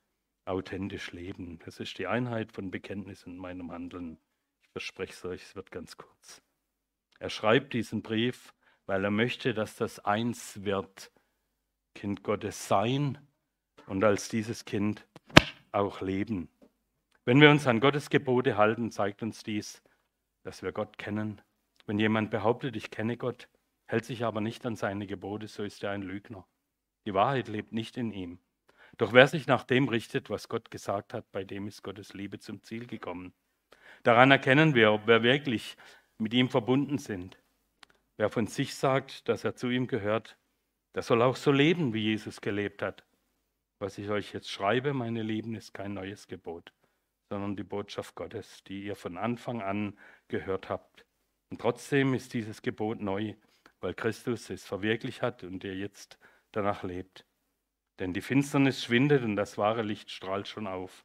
Authentisch 0.45 1.13
leben. 1.13 1.59
Das 1.61 1.79
ist 1.79 1.99
die 1.99 2.07
Einheit 2.07 2.53
von 2.53 2.71
Bekenntnis 2.71 3.23
in 3.23 3.37
meinem 3.37 3.71
Handeln. 3.71 4.19
Ich 4.63 4.69
verspreche 4.71 5.13
es 5.13 5.25
euch, 5.25 5.43
es 5.43 5.57
wird 5.57 5.71
ganz 5.71 5.97
kurz. 5.97 6.43
Er 7.19 7.31
schreibt 7.31 7.73
diesen 7.73 8.03
Brief 8.03 8.55
weil 8.89 9.05
er 9.05 9.11
möchte, 9.11 9.53
dass 9.53 9.77
das 9.77 10.03
eins 10.07 10.65
wird, 10.65 11.13
Kind 11.95 12.23
Gottes 12.23 12.69
sein 12.69 13.19
und 13.87 14.03
als 14.03 14.31
dieses 14.31 14.65
Kind 14.65 15.07
auch 15.73 16.01
leben. 16.01 16.49
Wenn 17.27 17.43
wir 17.43 17.51
uns 17.51 17.67
an 17.67 17.81
Gottes 17.81 18.09
Gebote 18.09 18.57
halten, 18.57 18.91
zeigt 18.91 19.23
uns 19.23 19.43
dies, 19.43 19.83
dass 20.43 20.63
wir 20.63 20.73
Gott 20.73 20.97
kennen. 20.97 21.43
Wenn 21.85 21.99
jemand 21.99 22.31
behauptet, 22.31 22.77
ich 22.77 22.91
kenne 22.91 23.19
Gott, 23.19 23.51
hält 23.85 24.07
sich 24.07 24.25
aber 24.25 24.41
nicht 24.41 24.65
an 24.65 24.75
seine 24.75 25.07
Gebote, 25.07 25.49
so 25.49 25.65
ist 25.65 25.85
er 25.85 25.91
ein 25.91 26.03
Lügner. 26.03 26.47
Die 27.05 27.13
Wahrheit 27.13 27.49
lebt 27.49 27.73
nicht 27.73 27.99
in 27.99 28.11
ihm. 28.11 28.39
Doch 28.97 29.13
wer 29.13 29.27
sich 29.27 29.47
nach 29.47 29.65
dem 29.65 29.89
richtet, 29.89 30.31
was 30.31 30.49
Gott 30.49 30.71
gesagt 30.71 31.13
hat, 31.13 31.31
bei 31.31 31.45
dem 31.45 31.69
ist 31.69 31.83
Gottes 31.83 32.15
Liebe 32.15 32.39
zum 32.39 32.63
Ziel 32.63 32.87
gekommen. 32.87 33.35
Daran 34.03 34.31
erkennen 34.31 34.75
wir, 34.75 34.93
ob 34.93 35.07
wir 35.07 35.23
wirklich 35.23 35.77
mit 36.17 36.33
ihm 36.33 36.49
verbunden 36.49 36.97
sind. 36.97 37.37
Wer 38.19 38.31
von 38.31 38.49
sich 38.49 38.75
sagt, 38.75 39.29
dass 39.29 39.45
er 39.45 39.55
zu 39.55 39.71
ihm 39.71 39.87
gehört, 39.87 40.37
der 40.95 41.03
soll 41.03 41.23
auch 41.23 41.37
so 41.37 41.53
leben, 41.53 41.95
wie 41.95 42.03
Jesus 42.03 42.41
gelebt 42.41 42.83
hat. 42.83 43.05
Was 43.79 43.97
ich 43.97 44.11
euch 44.11 44.35
jetzt 44.35 44.51
schreibe, 44.51 44.93
meine 44.93 45.23
Lieben, 45.23 45.55
ist 45.55 45.73
kein 45.73 45.95
neues 45.95 46.27
Gebot, 46.27 46.73
sondern 47.31 47.55
die 47.55 47.63
Botschaft 47.63 48.17
Gottes, 48.17 48.65
die 48.65 48.83
ihr 48.83 48.97
von 48.97 49.17
Anfang 49.17 49.63
an 49.63 49.97
gehört 50.27 50.69
habt. 50.69 51.05
Und 51.51 51.61
trotzdem 51.61 52.13
ist 52.13 52.35
dieses 52.35 52.61
Gebot 52.61 53.01
neu, 53.01 53.35
weil 53.81 53.95
Christus 53.95 54.51
es 54.51 54.67
verwirklicht 54.67 55.23
hat 55.23 55.45
und 55.45 55.63
ihr 55.63 55.77
jetzt 55.77 56.19
danach 56.51 56.83
lebt. 56.83 57.25
Denn 58.01 58.13
die 58.13 58.21
Finsternis 58.21 58.83
schwindet 58.83 59.23
und 59.23 59.37
das 59.37 59.59
wahre 59.59 59.83
Licht 59.83 60.11
strahlt 60.11 60.49
schon 60.49 60.67
auf. 60.67 61.05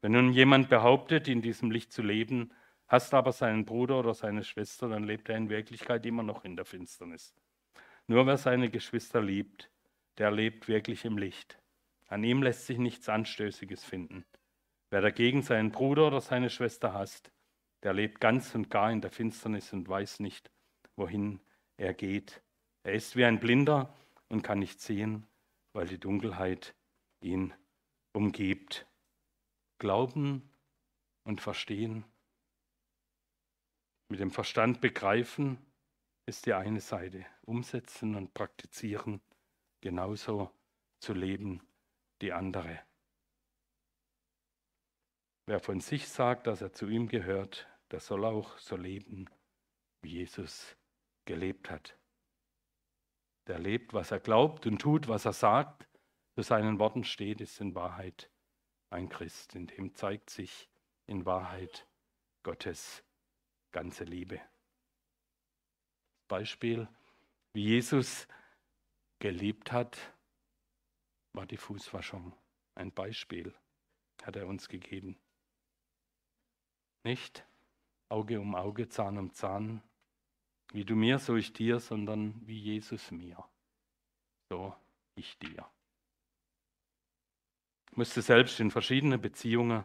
Wenn 0.00 0.12
nun 0.12 0.32
jemand 0.32 0.68
behauptet, 0.68 1.26
in 1.26 1.42
diesem 1.42 1.72
Licht 1.72 1.92
zu 1.92 2.02
leben, 2.02 2.52
Hasst 2.88 3.14
aber 3.14 3.32
seinen 3.32 3.64
Bruder 3.64 3.98
oder 3.98 4.14
seine 4.14 4.44
Schwester, 4.44 4.88
dann 4.88 5.04
lebt 5.04 5.28
er 5.28 5.36
in 5.36 5.50
Wirklichkeit 5.50 6.06
immer 6.06 6.22
noch 6.22 6.44
in 6.44 6.54
der 6.54 6.64
Finsternis. 6.64 7.34
Nur 8.06 8.26
wer 8.26 8.36
seine 8.36 8.70
Geschwister 8.70 9.20
liebt, 9.20 9.70
der 10.18 10.30
lebt 10.30 10.68
wirklich 10.68 11.04
im 11.04 11.18
Licht. 11.18 11.58
An 12.06 12.22
ihm 12.22 12.42
lässt 12.42 12.66
sich 12.66 12.78
nichts 12.78 13.08
Anstößiges 13.08 13.84
finden. 13.84 14.24
Wer 14.90 15.00
dagegen 15.00 15.42
seinen 15.42 15.72
Bruder 15.72 16.06
oder 16.06 16.20
seine 16.20 16.48
Schwester 16.48 16.92
hasst, 16.92 17.32
der 17.82 17.92
lebt 17.92 18.20
ganz 18.20 18.54
und 18.54 18.70
gar 18.70 18.92
in 18.92 19.00
der 19.00 19.10
Finsternis 19.10 19.72
und 19.72 19.88
weiß 19.88 20.20
nicht, 20.20 20.52
wohin 20.94 21.40
er 21.76 21.92
geht. 21.92 22.40
Er 22.84 22.92
ist 22.92 23.16
wie 23.16 23.24
ein 23.24 23.40
Blinder 23.40 23.92
und 24.28 24.42
kann 24.42 24.60
nicht 24.60 24.80
sehen, 24.80 25.26
weil 25.72 25.88
die 25.88 25.98
Dunkelheit 25.98 26.76
ihn 27.20 27.52
umgibt. 28.12 28.86
Glauben 29.78 30.48
und 31.24 31.40
verstehen 31.40 32.04
mit 34.08 34.20
dem 34.20 34.30
Verstand 34.30 34.80
begreifen 34.80 35.58
ist 36.26 36.46
die 36.46 36.54
eine 36.54 36.80
Seite. 36.80 37.24
Umsetzen 37.42 38.14
und 38.14 38.34
praktizieren, 38.34 39.20
genauso 39.80 40.50
zu 40.98 41.12
leben, 41.12 41.62
die 42.20 42.32
andere. 42.32 42.80
Wer 45.46 45.60
von 45.60 45.80
sich 45.80 46.08
sagt, 46.08 46.46
dass 46.48 46.60
er 46.60 46.72
zu 46.72 46.88
ihm 46.88 47.08
gehört, 47.08 47.68
der 47.92 48.00
soll 48.00 48.24
auch 48.24 48.58
so 48.58 48.76
leben, 48.76 49.30
wie 50.02 50.18
Jesus 50.18 50.76
gelebt 51.24 51.70
hat. 51.70 51.96
Der 53.46 53.60
lebt, 53.60 53.94
was 53.94 54.10
er 54.10 54.18
glaubt 54.18 54.66
und 54.66 54.80
tut, 54.80 55.06
was 55.06 55.24
er 55.24 55.32
sagt, 55.32 55.88
zu 56.34 56.42
seinen 56.42 56.80
Worten 56.80 57.04
steht, 57.04 57.40
ist 57.40 57.60
in 57.60 57.76
Wahrheit 57.76 58.28
ein 58.90 59.08
Christ. 59.08 59.54
In 59.54 59.68
dem 59.68 59.94
zeigt 59.94 60.30
sich 60.30 60.68
in 61.06 61.24
Wahrheit 61.24 61.86
Gottes 62.42 63.05
ganze 63.76 64.04
Liebe. 64.04 64.40
Beispiel, 66.28 66.88
wie 67.52 67.64
Jesus 67.64 68.26
geliebt 69.18 69.70
hat, 69.70 69.98
war 71.34 71.44
die 71.44 71.58
Fußwaschung. 71.58 72.34
Ein 72.74 72.90
Beispiel 72.90 73.54
hat 74.22 74.36
er 74.36 74.46
uns 74.46 74.70
gegeben. 74.70 75.18
Nicht 77.04 77.46
Auge 78.08 78.40
um 78.40 78.54
Auge, 78.54 78.88
Zahn 78.88 79.18
um 79.18 79.34
Zahn, 79.34 79.82
wie 80.72 80.86
du 80.86 80.96
mir, 80.96 81.18
so 81.18 81.36
ich 81.36 81.52
dir, 81.52 81.78
sondern 81.78 82.40
wie 82.46 82.58
Jesus 82.58 83.10
mir, 83.10 83.44
so 84.48 84.74
ich 85.16 85.38
dir. 85.38 85.70
Ich 87.90 87.96
musste 87.98 88.22
selbst 88.22 88.58
in 88.58 88.70
verschiedenen 88.70 89.20
Beziehungen 89.20 89.84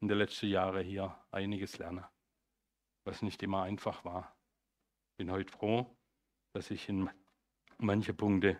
in 0.00 0.06
den 0.06 0.18
letzten 0.18 0.46
Jahren 0.46 0.86
hier 0.86 1.20
einiges 1.32 1.78
lernen 1.78 2.06
was 3.04 3.22
nicht 3.22 3.42
immer 3.42 3.62
einfach 3.62 4.04
war. 4.04 4.36
Bin 5.18 5.30
heute 5.30 5.52
froh, 5.52 5.96
dass 6.54 6.70
ich 6.70 6.88
in 6.88 7.10
manche 7.78 8.14
Punkte 8.14 8.58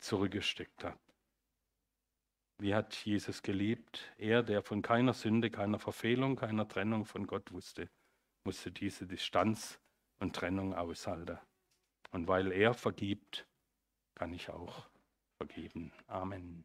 zurückgesteckt 0.00 0.84
habe. 0.84 0.98
Wie 2.58 2.74
hat 2.74 2.94
Jesus 3.04 3.42
geliebt? 3.42 4.12
Er, 4.18 4.42
der 4.42 4.62
von 4.62 4.82
keiner 4.82 5.14
Sünde, 5.14 5.50
keiner 5.50 5.78
Verfehlung, 5.78 6.36
keiner 6.36 6.68
Trennung 6.68 7.04
von 7.04 7.26
Gott 7.26 7.52
wusste, 7.52 7.90
musste 8.44 8.70
diese 8.70 9.06
Distanz 9.06 9.80
und 10.20 10.36
Trennung 10.36 10.74
aushalten. 10.74 11.38
Und 12.12 12.28
weil 12.28 12.52
er 12.52 12.74
vergibt, 12.74 13.48
kann 14.14 14.32
ich 14.32 14.50
auch 14.50 14.88
vergeben. 15.38 15.92
Amen. 16.06 16.64